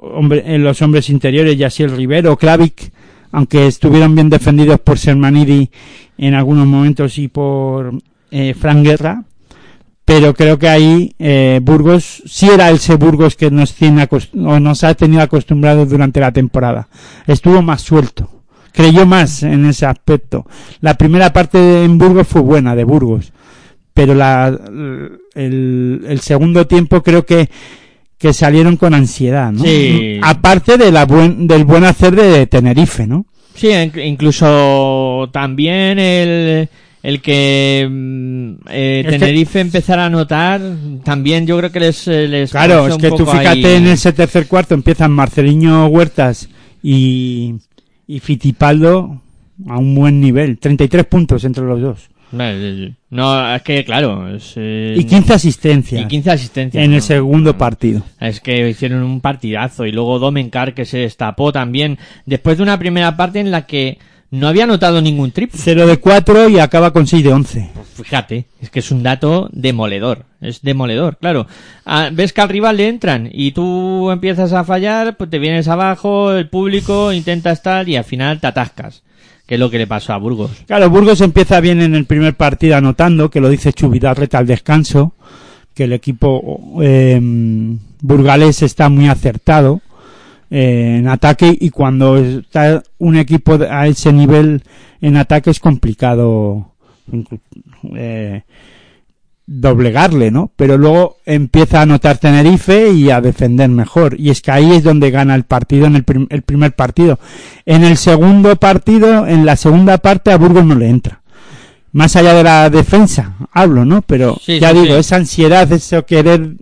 [0.00, 2.92] hombre, en los hombres interiores, Yasiel Rivero, Klavic,
[3.32, 5.70] aunque estuvieron bien defendidos por Sermanidi
[6.18, 7.94] en algunos momentos y por
[8.30, 9.24] eh, Fran Guerra,
[10.04, 14.84] pero creo que ahí eh, Burgos sí era ese Burgos que nos tiene o nos
[14.84, 16.88] ha tenido acostumbrados durante la temporada.
[17.26, 18.39] Estuvo más suelto,
[18.72, 20.46] creyó más en ese aspecto.
[20.80, 23.32] La primera parte de, en Burgos fue buena de Burgos,
[23.94, 24.48] pero la,
[25.34, 27.48] el, el segundo tiempo creo que
[28.18, 29.64] que salieron con ansiedad, ¿no?
[29.64, 30.20] Sí.
[30.22, 33.24] Aparte de la buen, del buen hacer de Tenerife, ¿no?
[33.54, 36.68] Sí, in- incluso también el,
[37.02, 40.60] el que mm, eh, que- Tenerife empezara a notar,
[41.02, 44.12] también yo creo que les, eh, les Claro, es que tú fíjate ahí- en ese
[44.12, 46.50] tercer cuarto empiezan Marceliño Huertas
[46.82, 47.54] y,
[48.10, 49.22] y Fitipaldo
[49.68, 54.54] a un buen nivel, 33 puntos entre los dos Vale, No, es que claro, es,
[54.56, 56.84] eh, y 15 asistencias y 15 asistencias.
[56.84, 56.96] en ¿no?
[56.96, 58.02] el segundo partido.
[58.20, 62.78] Es que hicieron un partidazo y luego Domencar que se destapó también después de una
[62.78, 63.98] primera parte en la que
[64.30, 65.58] no había anotado ningún triple.
[65.60, 67.70] 0 de 4 y acaba con 6 de 11.
[67.94, 71.46] Fíjate, es que es un dato demoledor, es demoledor, claro.
[71.84, 75.68] Ah, ves que al rival le entran y tú empiezas a fallar, pues te vienes
[75.68, 79.02] abajo, el público intenta estar y al final te atascas,
[79.46, 80.50] que es lo que le pasó a Burgos.
[80.66, 85.14] Claro, Burgos empieza bien en el primer partido anotando, que lo dice Chubidarreta al descanso,
[85.74, 87.20] que el equipo eh,
[88.00, 89.82] burgalés está muy acertado
[90.50, 94.62] eh, en ataque y cuando está un equipo a ese nivel
[95.00, 96.72] en ataque es complicado
[97.94, 98.42] eh,
[99.46, 100.52] doblegarle, ¿no?
[100.54, 104.14] Pero luego empieza a anotar Tenerife y a defender mejor.
[104.18, 107.18] Y es que ahí es donde gana el partido en el, prim- el primer partido.
[107.66, 111.20] En el segundo partido, en la segunda parte, a Burgos no le entra.
[111.92, 114.02] Más allá de la defensa, hablo, ¿no?
[114.02, 115.00] Pero Sí, ya sí, digo, sí.
[115.00, 116.52] esa ansiedad, ese querer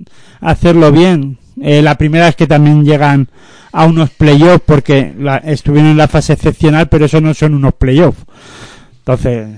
[0.41, 1.37] hacerlo bien.
[1.63, 3.29] Eh, la primera vez que también llegan
[3.73, 7.75] a unos playoffs porque la- estuvieron en la fase excepcional, pero eso no son unos
[7.75, 8.25] playoffs.
[9.01, 9.49] Entonces,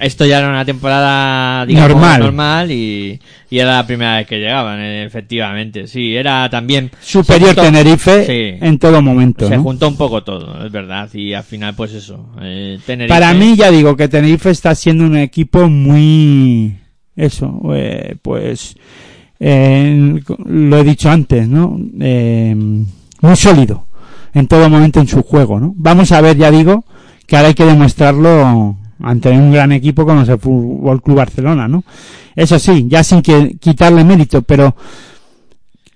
[0.00, 2.20] esto ya era una temporada digamos, Normal.
[2.20, 3.20] normal y,
[3.50, 5.86] y era la primera vez que llegaban, eh, efectivamente.
[5.88, 6.90] Sí, era también...
[7.00, 8.58] Superior juntó- Tenerife Sí.
[8.64, 9.48] en todo momento.
[9.48, 9.62] Se ¿no?
[9.64, 11.08] juntó un poco todo, es verdad.
[11.14, 12.28] Y al final, pues eso.
[12.40, 16.78] eh, Tenerife- Para mí, ya digo que Tenerife está siendo un equipo muy.
[17.16, 18.76] Eso, eh, pues.
[19.40, 21.78] Eh, lo he dicho antes, ¿no?
[22.00, 22.54] Eh,
[23.20, 23.84] muy sólido
[24.34, 25.74] en todo momento en su juego, ¿no?
[25.76, 26.84] Vamos a ver, ya digo,
[27.26, 31.68] que ahora hay que demostrarlo ante un gran equipo como es el Fútbol Club Barcelona,
[31.68, 31.84] ¿no?
[32.34, 34.76] Eso sí, ya sin que quitarle mérito, pero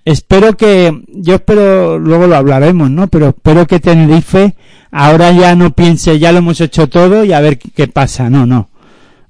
[0.03, 3.07] espero que, yo espero, luego lo hablaremos, ¿no?
[3.07, 4.55] Pero espero que Tenerife
[4.91, 8.29] ahora ya no piense, ya lo hemos hecho todo y a ver qué pasa.
[8.29, 8.69] No, no.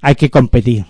[0.01, 0.86] Hay que competir.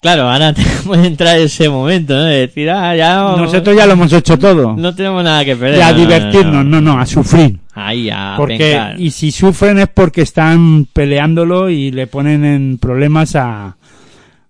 [0.00, 2.22] Claro, ahora tenemos que entrar en ese momento, ¿no?
[2.24, 3.34] De decir, ah, ya.
[3.36, 4.74] Nosotros ya lo hemos hecho todo.
[4.76, 5.78] No tenemos nada que perder.
[5.78, 7.58] Y a No, no, no, divertirnos, no, no, a sufrir.
[7.74, 9.00] Ahí, a Porque, pencar.
[9.00, 13.76] y si sufren es porque están peleándolo y le ponen en problemas a,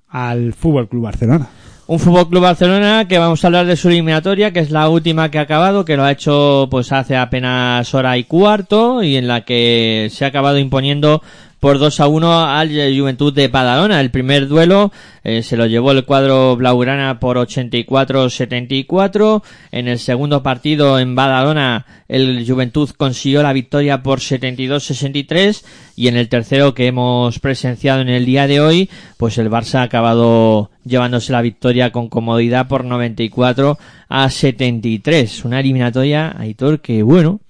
[0.09, 1.49] al Fútbol Club Barcelona.
[1.87, 5.29] Un Fútbol Club Barcelona que vamos a hablar de su eliminatoria, que es la última
[5.29, 9.27] que ha acabado, que lo ha hecho pues hace apenas hora y cuarto y en
[9.27, 11.21] la que se ha acabado imponiendo
[11.61, 14.01] por 2 a 1 al Juventud de Badalona.
[14.01, 14.91] El primer duelo
[15.23, 19.43] eh, se lo llevó el cuadro blaugrana por 84-74.
[19.71, 25.63] En el segundo partido en Badalona el Juventud consiguió la victoria por 72-63
[25.95, 29.77] y en el tercero que hemos presenciado en el día de hoy, pues el Barça
[29.77, 35.45] ha acabado llevándose la victoria con comodidad por 94 a 73.
[35.45, 37.41] Una eliminatoria, Aitor, que bueno,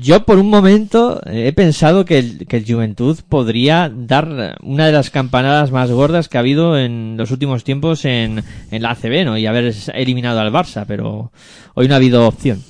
[0.00, 5.10] yo por un momento eh, he pensado que el, Juventud podría dar una de las
[5.10, 9.38] campanadas más gordas que ha habido en los últimos tiempos en, en la ACB, ¿no?
[9.38, 11.32] Y haber eliminado al Barça, pero
[11.74, 12.62] hoy no ha habido opción.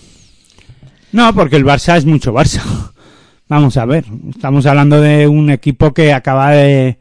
[1.12, 2.62] No, porque el Barça es mucho Barça.
[3.48, 4.04] Vamos a ver.
[4.28, 6.98] Estamos hablando de un equipo que acaba de,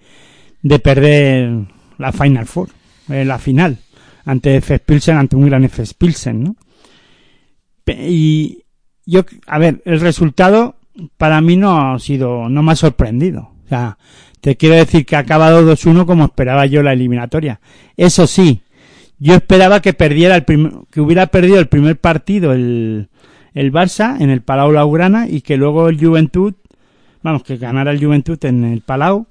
[0.62, 1.52] de perder
[1.98, 2.70] la Final Four,
[3.10, 3.78] eh, la final,
[4.26, 4.80] ante F.
[4.80, 5.84] Pilsen, ante un gran F.
[5.98, 6.56] Pilsen, ¿no?
[7.86, 8.64] Y
[9.10, 10.76] yo, a ver, el resultado
[11.18, 13.52] para mí no ha sido, no me ha sorprendido.
[13.66, 13.98] O sea,
[14.42, 17.60] te quiero decir que ha acabado 2-1 como esperaba yo la eliminatoria.
[17.98, 18.62] Eso sí,
[19.18, 23.10] yo esperaba que perdiera el primer, que hubiera perdido el primer partido el,
[23.54, 26.54] el Barça en el Palau Blaugrana y que luego el Juventud,
[27.24, 29.28] vamos, que ganara el Juventud en el Palau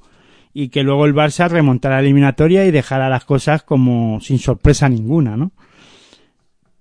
[0.53, 4.89] y que luego el Barça remontara la eliminatoria y dejara las cosas como sin sorpresa
[4.89, 5.53] ninguna, ¿no?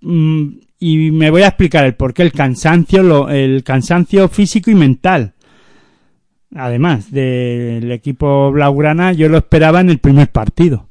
[0.02, 4.70] Mm, y me voy a explicar el por qué el cansancio, lo, el cansancio físico
[4.70, 5.34] y mental.
[6.56, 10.90] Además del equipo Blaugrana, yo lo esperaba en el primer partido.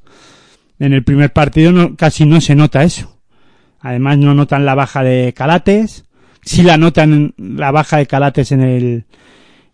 [0.78, 3.20] En el primer partido no, casi no se nota eso.
[3.80, 6.04] Además no notan la baja de Calates.
[6.42, 9.04] Sí la notan la baja de Calates en el,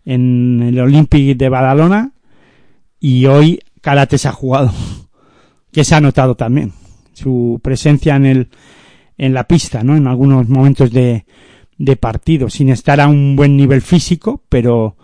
[0.05, 2.11] en el Olympic de Badalona.
[2.99, 4.71] Y hoy Calates ha jugado.
[5.73, 6.71] Que se ha notado también.
[7.13, 8.49] Su presencia en el,
[9.17, 9.95] en la pista, ¿no?
[9.95, 11.25] En algunos momentos de,
[11.77, 12.49] de partido.
[12.49, 14.95] Sin estar a un buen nivel físico, pero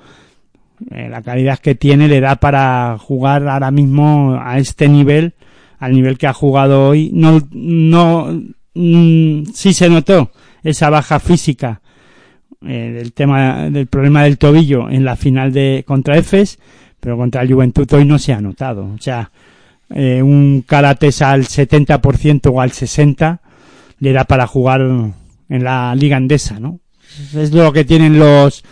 [0.91, 5.33] eh, la calidad que tiene le da para jugar ahora mismo a este nivel,
[5.77, 7.11] al nivel que ha jugado hoy.
[7.13, 8.27] No, no,
[8.73, 10.31] mm, sí se notó
[10.63, 11.81] esa baja física
[12.65, 16.59] eh, del tema del problema del tobillo en la final de contra Efes,
[16.99, 18.85] pero contra el Juventud hoy no se ha notado.
[18.85, 19.31] O sea,
[19.89, 23.39] eh, un Calates al 70% o al 60%
[23.99, 26.79] le da para jugar en la liga andesa, ¿no?
[27.35, 28.63] Es lo que tienen los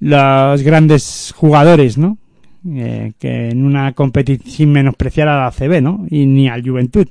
[0.00, 2.18] los grandes jugadores, ¿no?
[2.68, 6.06] Eh, que en una competición sin menospreciar a la CB, ¿no?
[6.10, 7.08] Y ni al Juventud,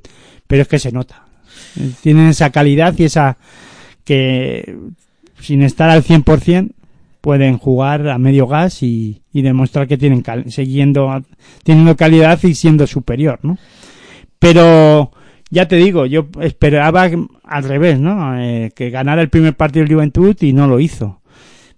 [0.47, 1.24] pero es que se nota.
[2.02, 3.38] Tienen esa calidad y esa
[4.04, 4.78] que
[5.39, 6.72] sin estar al 100%
[7.22, 11.24] pueden jugar a medio gas y, y demostrar que tienen cal- siguiendo
[11.64, 13.58] teniendo calidad y siendo superior, ¿no?
[14.39, 15.12] Pero
[15.52, 17.10] ya te digo, yo esperaba
[17.43, 18.39] al revés, ¿no?
[18.39, 21.20] Eh, que ganara el primer partido el Juventud y no lo hizo.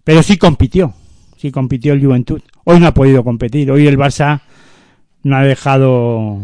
[0.04, 0.94] Pero sí compitió,
[1.38, 2.42] sí compitió el Juventud.
[2.66, 4.42] Hoy no ha podido competir, hoy el Barça
[5.24, 6.40] no ha dejado,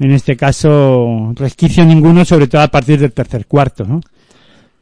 [0.00, 4.00] en este caso, resquicio ninguno, sobre todo a partir del tercer cuarto, ¿no?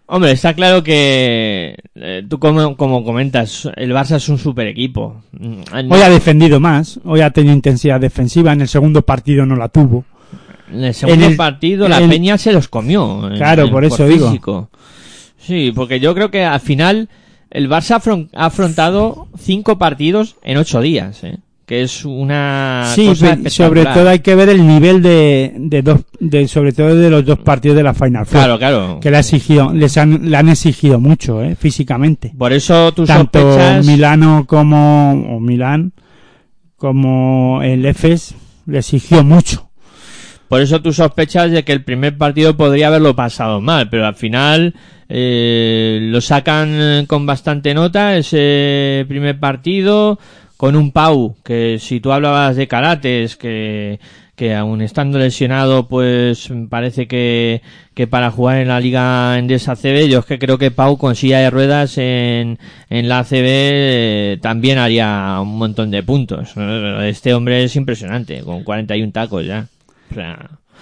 [0.09, 5.21] Hombre, está claro que eh, tú como, como comentas, el Barça es un super equipo.
[5.33, 9.57] Mm, Hoy ha defendido más, hoy ha tenido intensidad defensiva, en el segundo partido no
[9.57, 10.05] la tuvo.
[10.73, 13.29] En el segundo en el- partido la Peña se los comió.
[13.37, 14.29] Claro, en- por eso digo.
[14.29, 14.71] físico.
[15.39, 17.09] Sí, porque yo creo que al final
[17.51, 21.39] el Barça ha afrontado cinco partidos en ocho días, ¿eh?
[21.67, 26.01] que es una Sí, cosa sobre todo hay que ver el nivel de, de dos,
[26.21, 28.39] de, sobre todo de los dos partidos de la Final Four.
[28.39, 28.99] Claro, claro.
[29.01, 32.33] Que le, ha exigido, les han, le han exigido mucho, eh, físicamente.
[32.39, 33.85] Por eso tus Tanto sospechas...
[33.87, 35.93] Milano como, o Milán,
[36.77, 38.35] como el Efes,
[38.67, 39.66] le exigió mucho.
[40.49, 44.15] Por eso tú sospechas de que el primer partido podría haberlo pasado mal, pero al
[44.15, 44.75] final
[45.09, 50.19] eh, lo sacan con bastante nota ese primer partido
[50.57, 54.01] con un Pau que si tú hablabas de karates que
[54.35, 57.63] que aun estando lesionado pues parece que,
[57.95, 61.15] que para jugar en la liga Endesa ACB yo es que creo que Pau con
[61.15, 62.59] silla de ruedas en,
[62.91, 66.53] en la ACB eh, también haría un montón de puntos
[67.03, 69.69] este hombre es impresionante con 41 tacos ya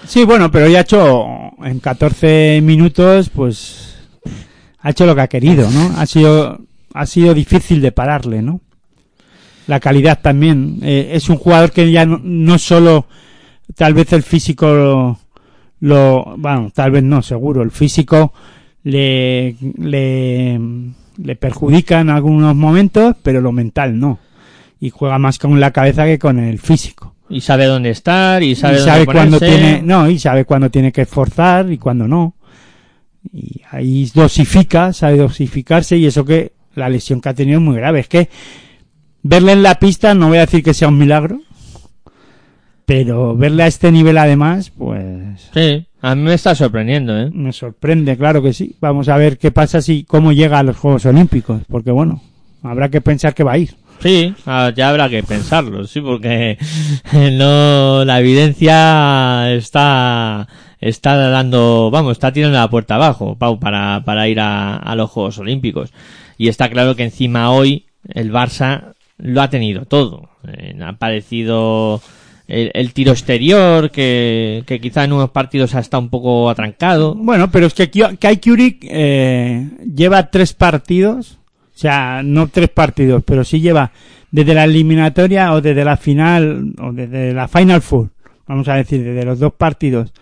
[0.07, 1.27] Sí, bueno, pero ya ha hecho
[1.64, 3.97] en 14 minutos, pues
[4.81, 5.99] ha hecho lo que ha querido, ¿no?
[5.99, 6.59] Ha sido
[6.93, 8.61] ha sido difícil de pararle, ¿no?
[9.66, 13.07] La calidad también eh, es un jugador que ya no, solo
[13.75, 15.18] tal vez el físico lo,
[15.81, 18.33] lo- bueno, tal vez no, seguro, el físico
[18.83, 20.61] le le
[21.16, 24.18] le perjudica en algunos momentos, pero lo mental no.
[24.81, 28.55] Y juega más con la cabeza que con el físico y sabe dónde estar y
[28.55, 29.59] sabe, y dónde sabe cuándo ponerse.
[29.59, 32.35] tiene no y sabe cuándo tiene que esforzar y cuándo no
[33.33, 37.77] y ahí dosifica sabe dosificarse y eso que la lesión que ha tenido es muy
[37.77, 38.29] grave es que
[39.22, 41.41] verle en la pista no voy a decir que sea un milagro
[42.85, 47.31] pero verle a este nivel además pues sí a mí me está sorprendiendo ¿eh?
[47.33, 50.77] me sorprende claro que sí vamos a ver qué pasa si cómo llega a los
[50.77, 52.22] Juegos Olímpicos porque bueno
[52.62, 53.75] habrá que pensar que va a ir
[54.05, 56.59] Sí, ah, ya habrá que pensarlo, sí, porque
[57.33, 60.47] no la evidencia está
[60.79, 65.39] está dando, vamos, está tirando la puerta abajo, Pau, para, para ir a, los Juegos
[65.39, 65.91] Olímpicos.
[66.37, 70.29] Y está claro que encima hoy el Barça lo ha tenido todo.
[70.49, 72.03] Eh, ha aparecido
[72.47, 77.15] el, tiro exterior, que, que quizá en unos partidos ha estado un poco atrancado.
[77.15, 81.39] Bueno, pero es que Kai Kyurick eh, lleva tres partidos,
[81.75, 83.91] o sea, no tres partidos, pero sí lleva
[84.31, 88.11] desde la eliminatoria o desde la final o desde la Final Four,
[88.47, 90.12] vamos a decir, desde los dos partidos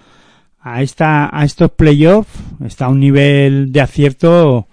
[0.60, 2.30] a esta a estos playoffs
[2.64, 4.68] está a un nivel de acierto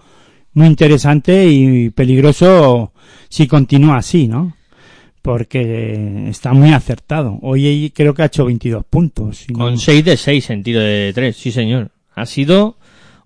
[0.53, 2.91] muy interesante y peligroso
[3.29, 4.55] si continúa así, ¿no?
[5.21, 7.37] Porque está muy acertado.
[7.41, 9.37] Hoy creo que ha hecho 22 puntos.
[9.39, 11.91] si no- Con 6 de 6 en tiro de 3, sí señor.
[12.15, 12.77] Ha sido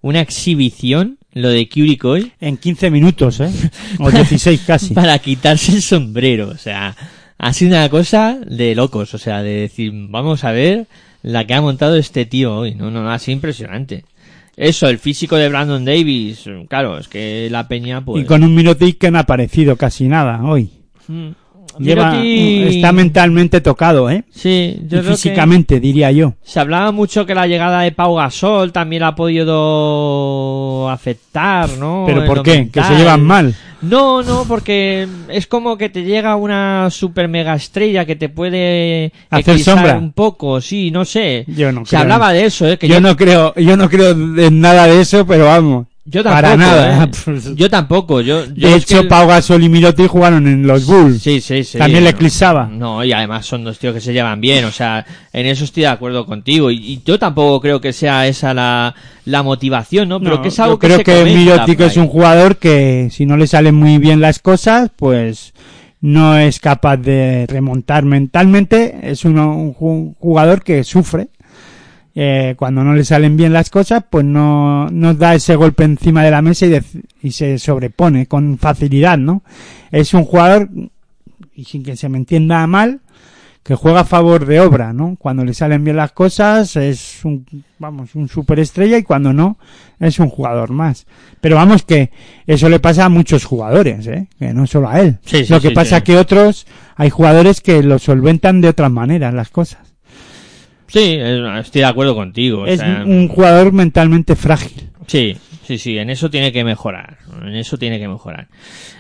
[0.02, 1.68] una exhibición lo de
[2.04, 3.52] hoy En 15 minutos, ¿eh?
[4.00, 4.94] O 16 casi.
[4.94, 6.50] para quitarse el sombrero.
[6.50, 6.96] O sea,
[7.38, 9.14] ha sido una cosa de locos.
[9.14, 10.88] O sea, de decir, vamos a ver
[11.22, 12.76] la que ha montado este tío hoy.
[12.76, 14.06] No, no, ha sido impresionante.
[14.56, 18.24] Eso, el físico de Brandon Davis, claro, es que la peña pues...
[18.24, 20.70] Y con un Mirotic que no ha aparecido casi nada hoy.
[21.08, 21.30] Mm.
[21.80, 24.24] Lleva, está mentalmente tocado, ¿eh?
[24.32, 26.34] Sí, yo Y creo que- físicamente, diría yo.
[26.44, 32.04] Se hablaba mucho que la llegada de Pau Gasol también la ha podido afectar, ¿no?
[32.06, 32.70] ¿Pero por qué?
[32.72, 33.56] ¿Que se llevan mal?
[33.82, 39.12] No, no, porque es como que te llega una super mega estrella que te puede
[39.30, 39.98] Hacer sombra.
[39.98, 41.44] un poco, sí, no sé.
[41.48, 42.02] Yo no Se creo.
[42.04, 42.78] hablaba de eso, ¿eh?
[42.78, 45.88] Que yo, no creo, yo no creo en nada de eso, pero vamos.
[46.06, 47.06] Yo tampoco, para nada.
[47.06, 47.10] ¿eh?
[47.56, 48.46] Yo tampoco, yo...
[48.54, 51.22] yo de hecho, que- Pau Gasol y Mirotic jugaron en los Bulls.
[51.22, 51.78] Sí, sí, sí.
[51.78, 52.68] También le eclipsaba.
[52.68, 55.84] No, y además son dos tíos que se llevan bien, o sea, en eso estoy
[55.84, 56.72] de acuerdo contigo.
[56.72, 58.94] Y, y yo tampoco creo que sea esa la,
[59.26, 60.20] la motivación, ¿no?
[60.20, 63.26] Pero No, que es algo yo creo se que, Mirotic es un jugador que si
[63.26, 65.54] no le salen muy bien las cosas, pues
[66.02, 68.98] no es capaz de remontar mentalmente.
[69.04, 71.30] Es un, un ju- jugador que sufre.
[72.16, 76.24] Eh, cuando no le salen bien las cosas, pues no, no da ese golpe encima
[76.24, 76.68] de la mesa
[77.22, 79.42] y, se sobrepone con facilidad, ¿no?
[79.92, 80.70] Es un jugador,
[81.56, 83.02] y sin que se me entienda mal,
[83.64, 85.16] que juega a favor de obra, ¿no?
[85.18, 87.46] Cuando le salen bien las cosas es un,
[87.80, 89.58] vamos, un superestrella y cuando no
[90.00, 91.08] es un jugador más.
[91.40, 92.12] Pero vamos que
[92.46, 94.28] eso le pasa a muchos jugadores, ¿eh?
[94.38, 95.18] Que no solo a él.
[95.26, 98.92] Sí, sí, Lo que sí, pasa que otros, hay jugadores que lo solventan de otras
[98.92, 99.93] maneras las cosas.
[100.94, 102.62] Sí, es- estoy de acuerdo contigo.
[102.62, 104.90] o es sea, un jugador mentalmente frágil.
[105.08, 105.36] Sí,
[105.66, 107.18] sí, sí, en eso tiene que mejorar.
[107.42, 108.48] En eso tiene que mejorar.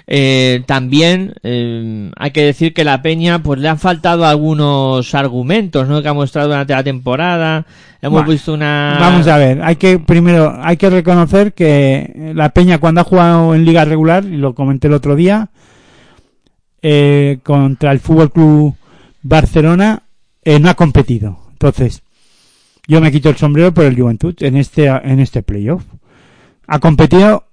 [0.07, 5.87] Eh, también eh, hay que decir que la Peña pues le han faltado algunos argumentos
[5.87, 6.01] ¿no?
[6.01, 7.65] que ha mostrado durante la temporada.
[8.01, 8.97] Hemos Bueno, visto una...
[8.99, 13.53] Vamos a ver, hay que primero, hay que reconocer que la Peña cuando ha jugado
[13.55, 15.51] en liga regular, y lo comenté el otro día,
[16.81, 18.75] eh, contra el Fútbol Club
[19.21, 20.03] Barcelona,
[20.43, 21.39] eh, no ha competido.
[21.63, 22.03] Entonces,
[22.87, 25.85] yo me quito el sombrero por el Juventud en este, en este playoff.
[26.67, 27.45] Ha competido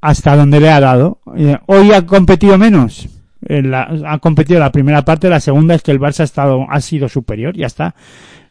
[0.00, 1.20] hasta donde le ha dado.
[1.36, 3.08] Eh, hoy ha competido menos.
[3.48, 7.08] Ha competido la primera parte, la segunda es que el Barça ha estado, ha sido
[7.08, 7.94] superior, ya está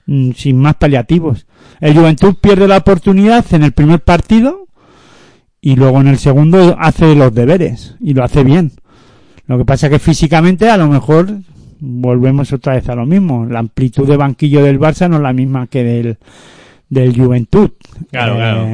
[0.05, 1.47] mm, sin más paliativos.
[1.81, 4.67] El Juventud pierde la oportunidad en el primer partido
[5.59, 8.71] y luego en el segundo hace los deberes y lo hace bien.
[9.47, 11.39] Lo que pasa que físicamente a lo mejor
[11.85, 13.45] volvemos otra vez a lo mismo.
[13.45, 16.17] La amplitud de banquillo del Barça no es la misma que del,
[16.89, 17.71] del Juventud.
[18.09, 18.67] Claro, claro.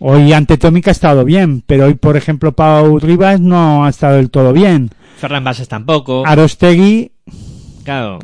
[0.00, 4.16] Hoy ante Tomic ha estado bien, pero hoy, por ejemplo, Pau Rivas no ha estado
[4.16, 4.90] del todo bien.
[5.18, 6.24] Ferran Bases tampoco.
[6.24, 7.10] Arostegui
[7.84, 8.18] Claro.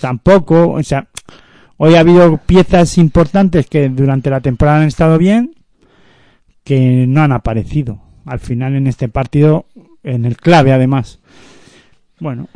[0.00, 0.70] tampoco.
[0.70, 1.08] O sea,
[1.76, 5.54] hoy ha habido piezas importantes que durante la temporada han estado bien,
[6.64, 8.00] que no han aparecido.
[8.24, 9.66] Al final en este partido,
[10.02, 11.18] en el clave además.
[12.18, 12.48] Bueno,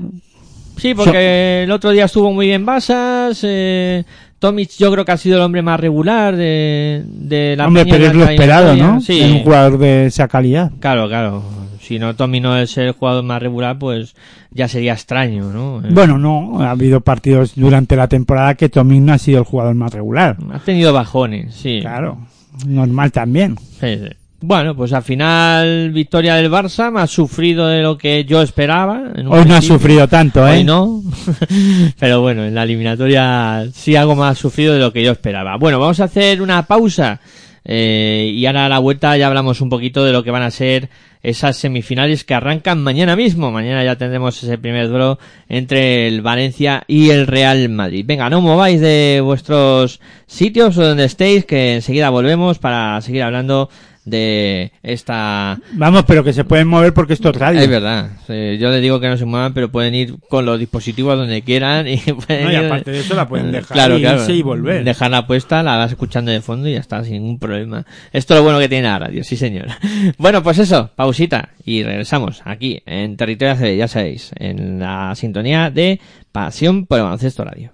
[0.76, 3.40] Sí, porque el otro día estuvo muy bien Basas.
[3.42, 4.04] Eh,
[4.38, 8.06] Tomic yo creo que ha sido el hombre más regular de, de la hombre, pero
[8.06, 8.74] es lo esperado.
[8.76, 9.00] ¿no?
[9.00, 10.70] Sí, un jugador de esa calidad.
[10.80, 11.42] claro, claro.
[11.80, 14.14] Si no Tommy no es el jugador más regular, pues
[14.50, 15.80] ya sería extraño, ¿no?
[15.86, 19.44] Eh, Bueno, no, ha habido partidos durante la temporada que Tomic no ha sido el
[19.44, 20.38] jugador más regular.
[20.50, 21.80] ha tenido bajones, sí.
[21.82, 22.18] Claro,
[22.66, 23.56] normal también.
[23.80, 24.08] Sí, sí.
[24.46, 29.12] Bueno, pues al final victoria del Barça, más sufrido de lo que yo esperaba.
[29.14, 30.58] en Hoy no ha sufrido tanto, ¿eh?
[30.58, 31.02] Hoy no.
[31.98, 35.56] Pero bueno, en la eliminatoria sí algo más sufrido de lo que yo esperaba.
[35.56, 37.20] Bueno, vamos a hacer una pausa.
[37.64, 40.50] eh, y ahora a la vuelta ya hablamos un poquito de lo que van a
[40.50, 40.90] ser
[41.22, 43.50] esas semifinales que arrancan mañana mismo.
[43.50, 45.18] Mañana ya tendremos ese primer duelo
[45.48, 48.04] entre el Valencia y el Real Madrid.
[48.06, 53.70] Venga, no mováis de vuestros sitios o donde estéis, que enseguida volvemos para seguir hablando
[54.04, 57.60] de esta Vamos, pero que se pueden mover porque esto es radio.
[57.60, 58.10] es verdad.
[58.28, 61.88] Yo les digo que no se muevan, pero pueden ir con los dispositivos donde quieran
[61.88, 61.96] y
[62.26, 64.18] pueden No, y ir- aparte de eso la pueden dejar claro, y claro.
[64.20, 64.84] irse y volver.
[64.84, 67.84] Dejarla puesta, la vas escuchando de fondo y ya está, sin ningún problema.
[68.12, 69.66] Esto es lo bueno que tiene la radio, sí señor.
[70.18, 75.70] Bueno, pues eso, pausita y regresamos aquí en Territorio ACB, ya sabéis, en la sintonía
[75.70, 76.00] de
[76.32, 77.73] Pasión por el Baloncesto Radio.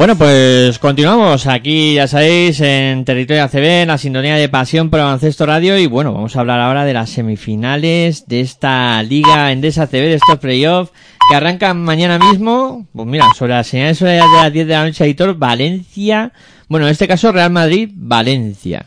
[0.00, 5.00] Bueno, pues continuamos aquí, ya sabéis, en Territorio ACB, en la sintonía de Pasión por
[5.00, 5.76] Baloncesto Radio.
[5.76, 10.14] Y bueno, vamos a hablar ahora de las semifinales de esta Liga Endesa ACB, de
[10.14, 10.90] estos playoffs,
[11.28, 12.86] que arrancan mañana mismo.
[12.94, 16.32] Pues mira, sobre las señales de las 10 de la noche, editor, Valencia.
[16.66, 18.86] Bueno, en este caso, Real Madrid, Valencia.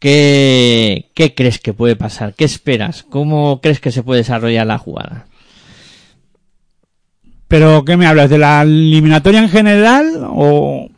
[0.00, 2.34] ¿Qué, ¿Qué crees que puede pasar?
[2.34, 3.04] ¿Qué esperas?
[3.04, 5.26] ¿Cómo crees que se puede desarrollar la jugada?
[7.52, 8.30] ¿Pero qué me hablas?
[8.30, 10.88] ¿De la eliminatoria en general o,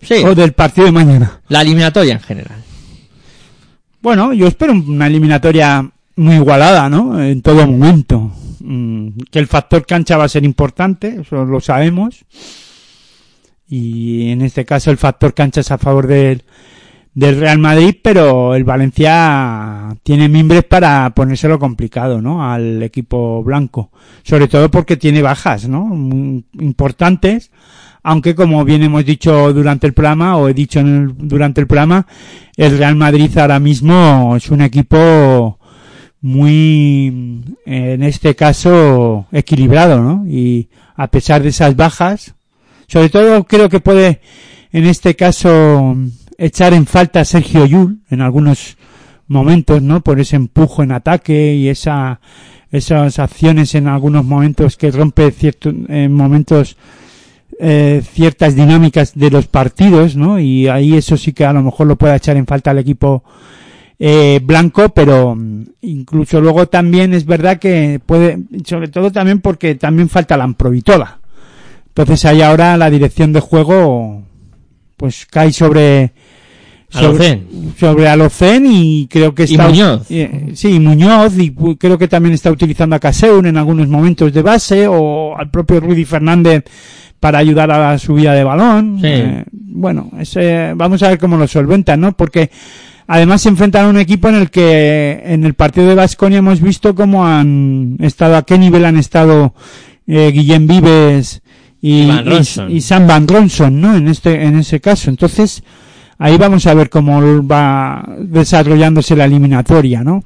[0.00, 1.40] Sí, o del partido de mañana?
[1.48, 2.62] la eliminatoria en general.
[4.00, 7.20] Bueno, yo espero una eliminatoria muy igualada, ¿no?
[7.20, 8.30] En todo momento.
[8.60, 12.24] Mm, que el factor cancha va a ser importante, eso lo sabemos.
[13.68, 16.44] Y en este caso el factor cancha es a favor del,
[17.14, 22.44] del Real Madrid, pero el Valencia tiene mimbres para ponérselo complicado, ¿no?
[22.50, 23.90] Al equipo blanco.
[24.24, 25.90] Sobre todo porque tiene bajas, ¿no?
[26.60, 27.50] Importantes.
[28.06, 31.66] aunque como bien hemos dicho durante el programa, o he dicho en el- durante el
[31.66, 32.06] programa,
[32.54, 35.58] el Real Madrid ahora mismo es un equipo
[36.20, 40.26] muy, en este caso, equilibrado, ¿no?
[40.28, 42.34] Y a pesar de esas bajas,
[42.88, 44.20] sobre todo creo que puede,
[44.72, 45.96] en este caso,
[46.38, 48.76] echar en falta a Sergio Yul en algunos
[49.26, 50.00] momentos, ¿no?
[50.02, 52.20] Por ese empujo en ataque y esa,
[52.70, 56.76] esas acciones en algunos momentos que rompe ciertos, en momentos,
[57.58, 60.38] eh, ciertas dinámicas de los partidos, ¿no?
[60.38, 63.24] Y ahí eso sí que a lo mejor lo puede echar en falta al equipo
[63.98, 69.76] eh, blanco, pero mm, incluso luego también es verdad que puede, sobre todo también porque
[69.76, 71.20] también falta la Amprovitola.
[71.88, 74.24] Entonces ahí ahora la dirección de juego
[74.96, 76.12] pues cae sobre
[77.00, 77.42] sobre,
[77.78, 80.06] sobre Alocén y creo que Y está Muñoz.
[80.10, 84.42] eh, sí, Muñoz y creo que también está utilizando a Caseur en algunos momentos de
[84.42, 86.64] base o al propio Rudy Fernández
[87.20, 88.98] para ayudar a la subida de balón.
[89.00, 89.06] Sí.
[89.08, 92.12] Eh, bueno, ese, vamos a ver cómo lo solventan, ¿no?
[92.12, 92.50] Porque
[93.06, 96.60] además se enfrentan a un equipo en el que en el partido de Vasconia hemos
[96.60, 99.54] visto cómo han estado, a qué nivel han estado
[100.06, 101.40] eh, Guillem Vives
[101.80, 102.10] y, Y
[102.70, 103.96] y- y Sam Van Ronson, ¿no?
[103.96, 105.10] En este, en ese caso.
[105.10, 105.62] Entonces,
[106.18, 110.24] ahí vamos a ver cómo va desarrollándose la eliminatoria, ¿no?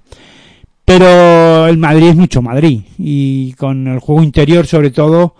[0.84, 5.34] Pero el Madrid es mucho Madrid y con el juego interior sobre todo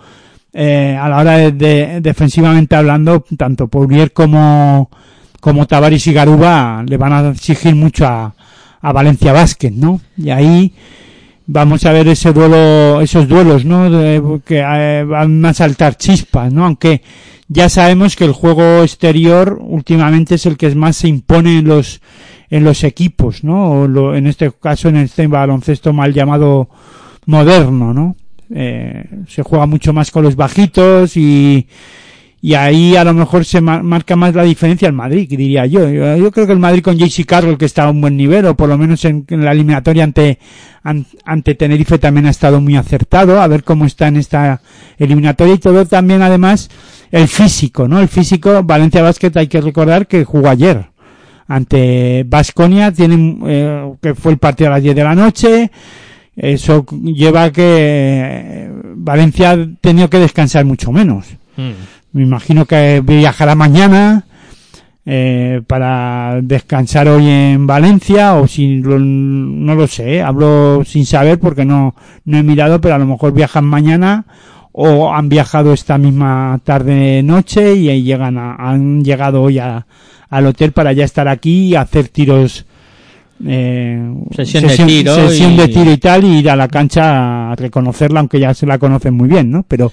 [0.53, 4.91] eh, a la hora de, de- defensivamente hablando tanto Pourier como
[5.41, 8.35] como Tavares y Garuba le van a exigir mucho a,
[8.81, 10.01] a Valencia Basket, ¿no?
[10.17, 10.73] Y ahí
[11.47, 13.89] vamos a ver ese duelo, esos duelos, ¿no?
[13.89, 16.67] De- que eh, van a saltar chispas, ¿no?
[16.67, 17.01] Aunque
[17.49, 22.01] ya sabemos que el juego exterior últimamente es el que más se impone en los
[22.51, 23.83] en los equipos, ¿no?
[23.83, 26.69] O lo- en este caso en este baloncesto mal llamado
[27.27, 28.17] moderno, ¿no?
[28.55, 31.67] Eh, se juega mucho más con los bajitos y
[32.41, 35.91] y ahí a lo mejor se ma- marca más la diferencia el Madrid, diría yo.
[35.91, 36.31] yo.
[36.31, 38.69] creo que el Madrid con JC Carroll que está a un buen nivel, o por
[38.69, 40.39] lo menos en, la eliminatoria ante,
[40.85, 44.63] an- ante Tenerife también ha estado muy acertado, a ver cómo está en esta
[44.99, 46.71] eliminatoria y todo también además
[47.11, 48.01] el físico, ¿no?
[48.01, 50.87] El físico, Valencia Basket hay que recordar que jugó ayer
[51.47, 55.71] ante Vasconia, tienen, eh, que fue el partido a las 10 de la noche,
[56.37, 61.27] eso lleva a que eh, Valencia ha tenido que descansar mucho menos.
[61.57, 61.71] Mm.
[62.13, 64.25] Me imagino que viajará mañana
[65.07, 71.39] eh, para descansar hoy en Valencia o si lo- no lo sé, hablo sin saber
[71.41, 71.95] porque no,
[72.27, 74.27] no he mirado, pero a lo mejor viajan mañana
[74.81, 79.85] o han viajado esta misma tarde noche y ahí llegan a- han llegado hoy a-
[80.31, 82.65] al hotel para ya estar aquí y hacer tiros
[83.47, 87.51] eh, Sesión de tiro sesión y- de tiro y tal y ir a la cancha
[87.53, 89.65] a reconocerla aunque ya se la conocen muy bien, ¿no?
[89.67, 89.93] Pero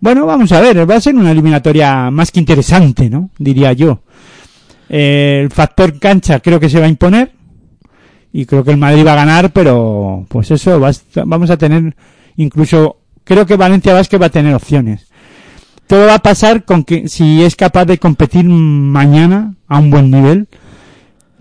[0.00, 3.30] bueno, vamos a ver, va a ser una eliminatoria más que interesante, ¿no?
[3.38, 4.00] Diría yo.
[4.88, 7.32] Eh, el factor cancha creo que se va a imponer
[8.32, 10.92] y creo que el Madrid va a ganar, pero pues eso, va a
[11.24, 11.94] vamos a tener
[12.36, 15.06] incluso, creo que Valencia Vázquez va a tener opciones.
[15.86, 20.10] Todo va a pasar con que si es capaz de competir mañana a un buen
[20.10, 20.48] nivel,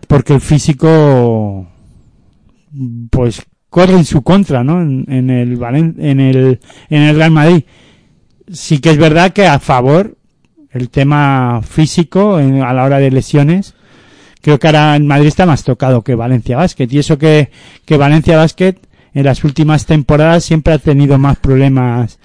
[0.07, 1.67] porque el físico
[3.09, 4.81] pues corre en su contra, ¿no?
[4.81, 6.59] En, en el Valen- en el
[6.89, 7.63] en el Real Madrid.
[8.51, 10.17] Sí que es verdad que a favor
[10.71, 13.75] el tema físico a la hora de lesiones
[14.41, 17.51] creo que ahora en Madrid está más tocado que Valencia Basket y eso que
[17.85, 18.75] que Valencia Basket
[19.13, 22.19] en las últimas temporadas siempre ha tenido más problemas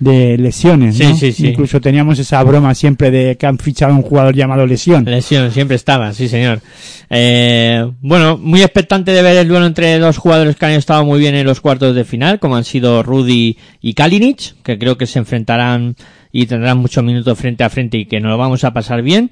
[0.00, 1.14] de lesiones, Sí, ¿no?
[1.16, 1.46] sí, sí.
[1.48, 5.04] Incluso teníamos esa broma siempre de que han fichado a un jugador llamado lesión.
[5.04, 6.60] Lesión, siempre estaba, sí señor.
[7.08, 11.20] Eh, bueno, muy expectante de ver el duelo entre dos jugadores que han estado muy
[11.20, 15.06] bien en los cuartos de final, como han sido Rudy y Kalinic, que creo que
[15.06, 15.94] se enfrentarán
[16.32, 19.30] y tendrán muchos minutos frente a frente y que nos lo vamos a pasar bien.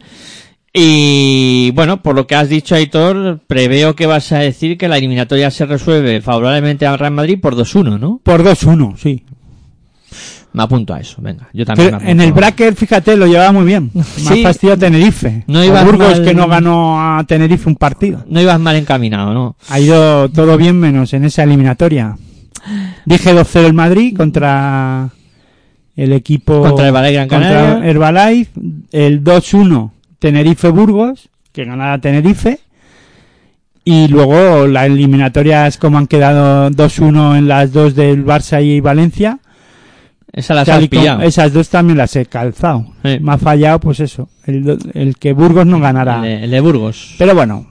[0.72, 4.98] Y bueno, por lo que has dicho, Aitor, preveo que vas a decir que la
[4.98, 8.20] eliminatoria se resuelve favorablemente al Real Madrid por 2-1, ¿no?
[8.22, 9.24] Por 2-1, sí.
[10.52, 11.48] Me apunto a eso, venga.
[11.52, 13.90] Yo también Pero me en el bracket, fíjate, lo llevaba muy bien.
[13.94, 14.42] Más Sí.
[14.42, 15.44] fastidio a Tenerife.
[15.48, 18.24] No ibas Burgos mal- que no ganó a Tenerife un partido.
[18.28, 19.56] No ibas mal encaminado, ¿no?
[19.68, 22.16] Ha ido todo bien menos en esa eliminatoria.
[23.06, 25.10] Dije 2-0 el Madrid contra
[25.96, 26.60] el equipo...
[26.62, 27.88] Contra Herbalife Gran contra Canaria.
[27.90, 28.50] Herbalife.
[28.92, 29.90] El 2-1
[30.20, 32.60] Tenerife-Burgos, que ganara Tenerife.
[33.84, 39.40] Y luego las eliminatorias como han quedado 2-1 en las dos del Barça y Valencia.
[40.32, 41.22] Esa las has pillado.
[41.22, 42.86] esas dos también las he calzado.
[43.04, 43.18] Sí.
[43.20, 46.18] Me ha fallado, pues eso, el, que Burgos no ganará.
[46.18, 47.16] El de, el de Burgos.
[47.18, 47.66] Pero bueno,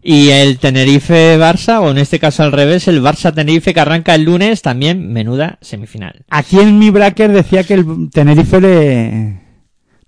[0.00, 4.60] Y el Tenerife-Barça, o en este caso al revés, el Barça-Tenerife que arranca el lunes,
[4.60, 6.24] también menuda semifinal.
[6.28, 9.41] aquí en mi bracket decía que el Tenerife le,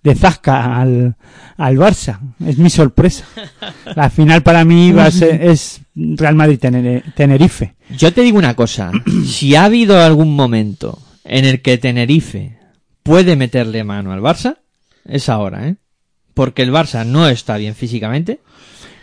[0.05, 1.17] de zasca al,
[1.57, 2.21] al Barça.
[2.47, 3.25] Es mi sorpresa.
[3.97, 7.75] La final para mí va a ser, es Real Madrid Tener- Tenerife.
[7.97, 8.93] Yo te digo una cosa,
[9.27, 12.59] si ha habido algún momento en el que Tenerife
[13.03, 14.59] puede meterle mano al Barça,
[15.07, 15.77] es ahora, ¿eh?
[16.35, 18.41] Porque el Barça no está bien físicamente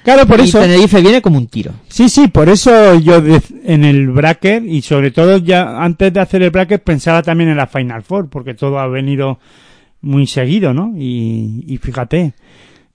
[0.04, 0.60] Claro, por y eso.
[0.60, 1.74] Tenerife viene como un tiro.
[1.88, 3.22] Sí, sí, por eso yo
[3.64, 7.58] en el bracket y sobre todo ya antes de hacer el bracket pensaba también en
[7.58, 9.40] la Final Four porque todo ha venido
[10.02, 10.94] muy seguido, ¿no?
[10.98, 12.34] Y, y fíjate.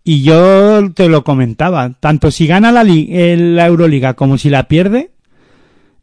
[0.08, 2.82] Y yo te lo comentaba, tanto si gana la,
[3.66, 5.10] Euroliga como si la pierde,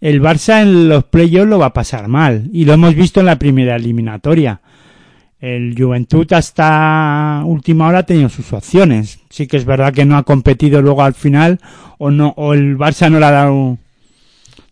[0.01, 2.49] el Barça en los playoffs lo va a pasar mal.
[2.51, 4.59] Y lo hemos visto en la primera eliminatoria.
[5.39, 9.19] El Juventud hasta última hora ha tenido sus opciones.
[9.29, 11.61] Sí que es verdad que no ha competido luego al final
[11.97, 13.77] o no o el Barça no le ha dado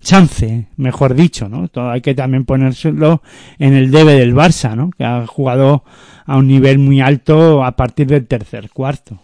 [0.01, 1.67] chance, mejor dicho, ¿no?
[1.67, 3.21] Todo hay que también ponérselo
[3.59, 4.91] en el debe del Barça, ¿no?
[4.91, 5.83] Que ha jugado
[6.25, 9.21] a un nivel muy alto a partir del tercer cuarto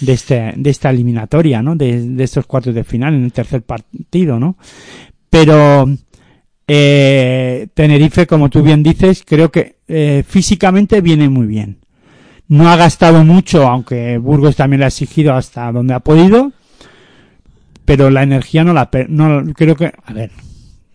[0.00, 1.76] de este de esta eliminatoria, ¿no?
[1.76, 4.56] De, de estos cuartos de final en el tercer partido, ¿no?
[5.30, 5.88] Pero
[6.66, 11.78] eh, Tenerife, como tú bien dices, creo que eh, físicamente viene muy bien.
[12.48, 16.52] No ha gastado mucho, aunque Burgos también le ha exigido hasta donde ha podido,
[17.96, 20.30] pero la energía no la no creo que a ver,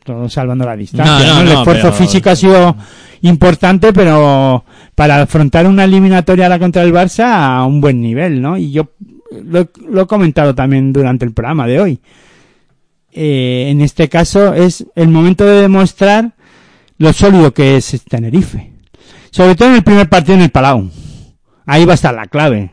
[0.04, 1.14] todo salvando la distancia.
[1.16, 1.42] No, no, ¿no?
[1.42, 2.76] El esfuerzo pero- físico ha sido
[3.22, 7.26] importante, pero para afrontar una eliminatoria ahora contra el Barça
[7.60, 8.58] a un buen nivel, ¿no?
[8.58, 8.90] Y yo
[9.44, 12.00] lo, lo he comentado también durante el programa de hoy.
[13.12, 16.32] Eh, en este caso es el momento de demostrar
[16.98, 18.72] lo sólido que es Tenerife.
[19.30, 20.90] Sobre todo en el primer partido en el Palau.
[21.68, 22.72] Ahí va a estar la clave.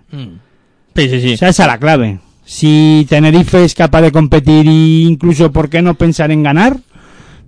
[0.95, 1.35] Sí, sí, sí.
[1.35, 2.21] O sea, esa es la clave.
[2.45, 6.77] Si Tenerife es capaz de competir e incluso, ¿por qué no pensar en ganar?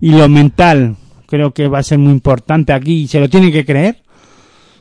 [0.00, 3.52] Y lo mental, creo que va a ser muy importante aquí y se lo tiene
[3.52, 4.02] que creer.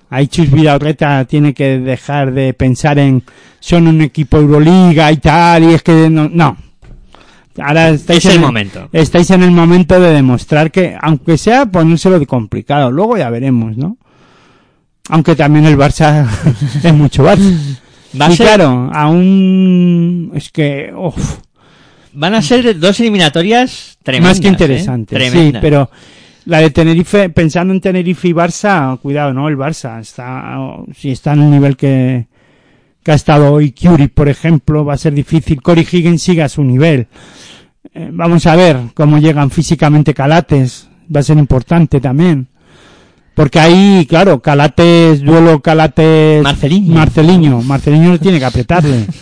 [0.09, 3.23] Ahí Chus Vidaurreta tiene que dejar de pensar en
[3.59, 6.29] son un equipo Euroliga y tal, y es que no.
[6.29, 6.57] no.
[7.57, 8.89] Ahora estáis Es el en momento.
[8.91, 13.77] Estáis en el momento de demostrar que, aunque sea ponérselo de complicado, luego ya veremos,
[13.77, 13.97] ¿no?
[15.09, 16.27] Aunque también el Barça
[16.83, 17.79] es mucho Barça.
[18.19, 21.37] Va a y ser- claro, aún es que uf,
[22.13, 24.31] Van a ser dos eliminatorias tremendas.
[24.37, 24.51] más que ¿eh?
[24.51, 25.61] interesante, sí, Tremendas.
[25.61, 25.89] pero
[26.45, 29.49] la de Tenerife, pensando en Tenerife y Barça, cuidado, ¿no?
[29.49, 30.57] El Barça está,
[30.95, 32.27] si está en el nivel que,
[33.03, 35.61] que ha estado hoy Curie, por ejemplo, va a ser difícil.
[35.61, 37.07] Cory Higgins sigue a su nivel.
[37.93, 42.47] Eh, vamos a ver cómo llegan físicamente Calates, va a ser importante también.
[43.35, 46.41] Porque ahí, claro, Calates, duelo Calates...
[46.41, 46.93] Marceliño.
[46.93, 47.61] Marceliño.
[47.61, 49.05] Marceliño tiene que apretarle.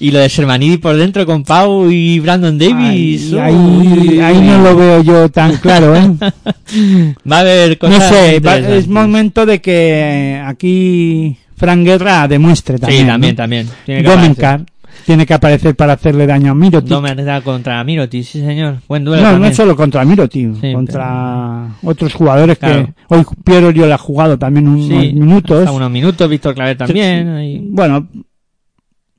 [0.00, 3.32] Y lo de Sermanidi por dentro con Pau y Brandon Davis.
[3.34, 6.10] Ahí, ahí, ahí no lo veo yo tan claro, ¿eh?
[7.30, 8.08] Va a haber No cosas.
[8.08, 8.72] sé, va- interesantes.
[8.78, 13.02] es momento de que aquí Fran Guerra demuestre también.
[13.02, 13.36] Sí, también, ¿no?
[13.36, 13.68] también.
[13.86, 14.64] Tiene que Domencar
[15.06, 16.88] tiene que aparecer para hacerle daño a Mirotic.
[16.88, 18.78] Domencar contra Miroti, sí señor.
[18.88, 19.54] Buen duelo no, no también.
[19.54, 22.86] solo contra Mirotic, Sí, contra otros jugadores Claro.
[22.86, 25.58] que hoy Piero yo le ha jugado también unos Sí, minutos.
[25.60, 27.28] hasta unos minutos, Víctor Claver también.
[27.28, 27.60] ahí.
[27.62, 28.06] Bueno,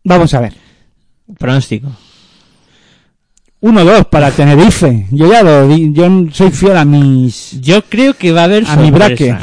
[0.03, 0.53] vamos a ver.
[1.37, 1.87] Pronóstico.
[3.61, 5.07] 1-2 para Tenerife.
[5.11, 7.59] Yo ya lo yo soy fiel a mis...
[7.61, 9.39] Yo creo que va a haber A mi sorpresa.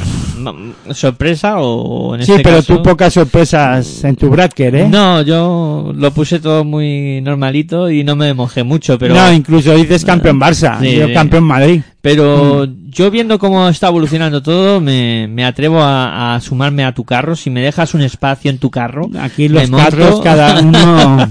[0.93, 4.89] Sorpresa o en Sí, este pero caso- tú pocas sorpresas en tu bracket, ¿eh?
[4.89, 9.74] No, yo lo puse todo muy normalito y no me mojé mucho, pero no, incluso
[9.74, 11.82] dices campeón Barça, Sí, yo campeón Madrid.
[12.01, 12.91] pero Mm.
[12.91, 17.37] yo viendo cómo está evolucionando todo, me, me atrevo a, a sumarme a tu carro.
[17.37, 21.29] Si me dejas un espacio en tu carro, Aquí los monto, cuatro, cada uno...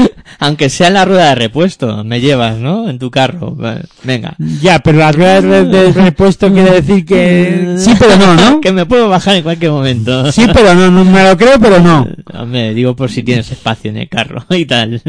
[0.38, 2.88] aunque sea en la rueda de repuesto, me llevas, ¿no?
[2.88, 3.56] En tu carro.
[4.02, 4.34] Venga.
[4.60, 7.76] Ya, pero la rueda de, de repuesto quiere decir que...
[7.78, 8.60] Sí, pero no, ¿no?
[8.62, 10.30] que me puedo bajar en cualquier momento.
[10.32, 12.06] Sí, pero no, no me lo creo, pero no.
[12.34, 15.02] Hombre, digo por si tienes espacio en el carro y tal.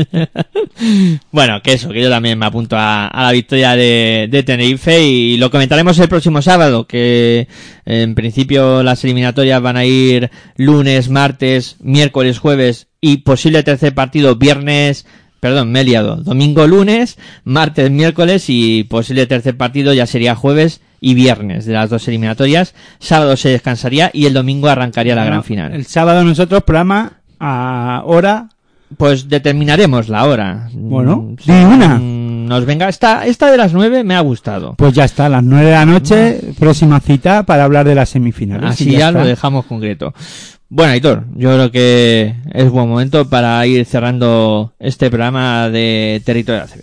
[1.32, 5.04] bueno, que eso, que yo también me apunto a, a la victoria de, de Tenerife
[5.04, 7.48] y lo comentaremos el próximo sábado, que
[7.86, 14.38] en principio las eliminatorias van a ir lunes, martes, miércoles, jueves y posible tercer partido
[14.38, 15.06] viernes,
[15.42, 20.80] perdón, me he liado, domingo, lunes, martes, miércoles y posible tercer partido ya sería jueves
[21.02, 22.74] y viernes de las dos eliminatorias.
[23.00, 25.74] Sábado se descansaría y el domingo arrancaría la gran final.
[25.74, 28.48] El sábado nosotros programa a hora...
[28.96, 30.70] Pues determinaremos la hora.
[30.72, 32.00] Bueno, Mm, di una.
[32.00, 32.90] Nos venga.
[32.90, 34.76] Esta, esta de las nueve me ha gustado.
[34.78, 38.10] Pues ya está, a las nueve de la noche, próxima cita para hablar de las
[38.10, 38.70] semifinales.
[38.70, 40.14] Así ya, lo dejamos concreto.
[40.76, 46.64] Bueno, Aitor, yo creo que es buen momento para ir cerrando este programa de Territorio
[46.64, 46.82] ACB.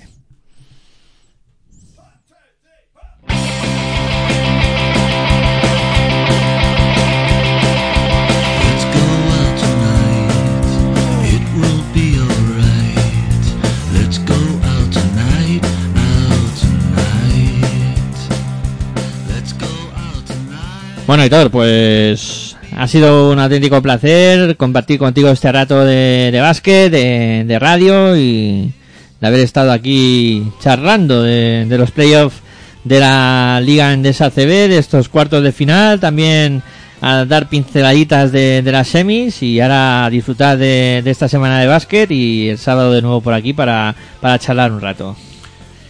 [21.08, 22.39] Bueno, Aitor, pues
[22.80, 28.16] ha sido un auténtico placer compartir contigo este rato de, de básquet, de, de radio
[28.16, 28.72] y
[29.20, 32.38] de haber estado aquí charlando de, los playoffs
[32.84, 36.62] de la Liga Endesa CB, de estos cuartos de final, también
[37.02, 41.60] a dar pinceladitas de, de las semis y ahora a disfrutar de, de esta semana
[41.60, 45.16] de básquet y el sábado de nuevo por aquí para, para charlar un rato.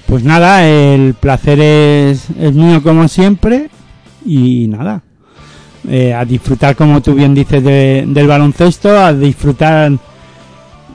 [0.07, 3.71] Pues nada, el placer es, es mío como siempre
[4.27, 5.03] y nada.
[5.89, 9.93] Eh, a disfrutar, como tú bien dices, de- del baloncesto, a disfrutar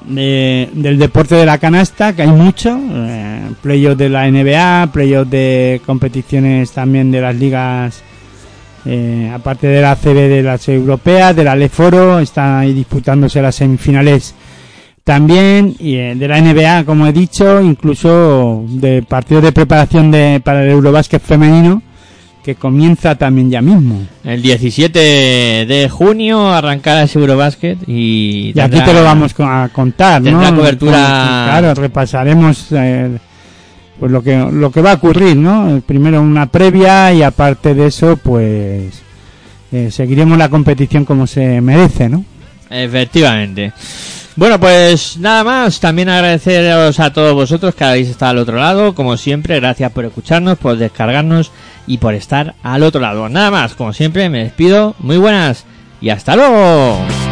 [0.07, 5.32] de- del deporte de la canasta, que hay mucho, eh, playoffs de la NBA, playoffs
[5.32, 8.03] de competiciones también de las ligas,
[8.86, 13.56] eh, aparte de la CB de las europeas, de la Leforo, están ahí disputándose las
[13.56, 14.36] semifinales
[15.03, 20.40] también, y eh, de la NBA, como he dicho, incluso de partidos de preparación de,
[20.44, 21.82] para el Eurobásquet femenino,
[22.46, 24.04] que comienza también ya mismo.
[24.24, 29.70] El 17 de junio arrancará ese Eurobasket y, Y aquí tendrá- te lo vamos a
[29.74, 30.30] contar, ¿no?
[30.30, 33.18] tendrá cobertura- Con- Claro, repasaremos eh,
[34.00, 35.82] pues lo que lo que va a ocurrir, ¿no?
[35.88, 39.02] Primero una previa y aparte de eso, pues
[39.72, 42.24] eh, seguiremos la competición como se merece, ¿no?
[42.70, 43.74] Efectivamente.
[44.36, 45.80] Bueno, pues nada más.
[45.80, 48.94] También agradeceros a todos vosotros que habéis estado al otro lado.
[48.94, 51.52] Como siempre, gracias por escucharnos, por descargarnos
[51.88, 53.30] y por estar al otro lado.
[53.30, 54.96] Nada más, como siempre, me despido.
[55.00, 55.66] Muy buenas
[56.02, 57.25] y hasta luego.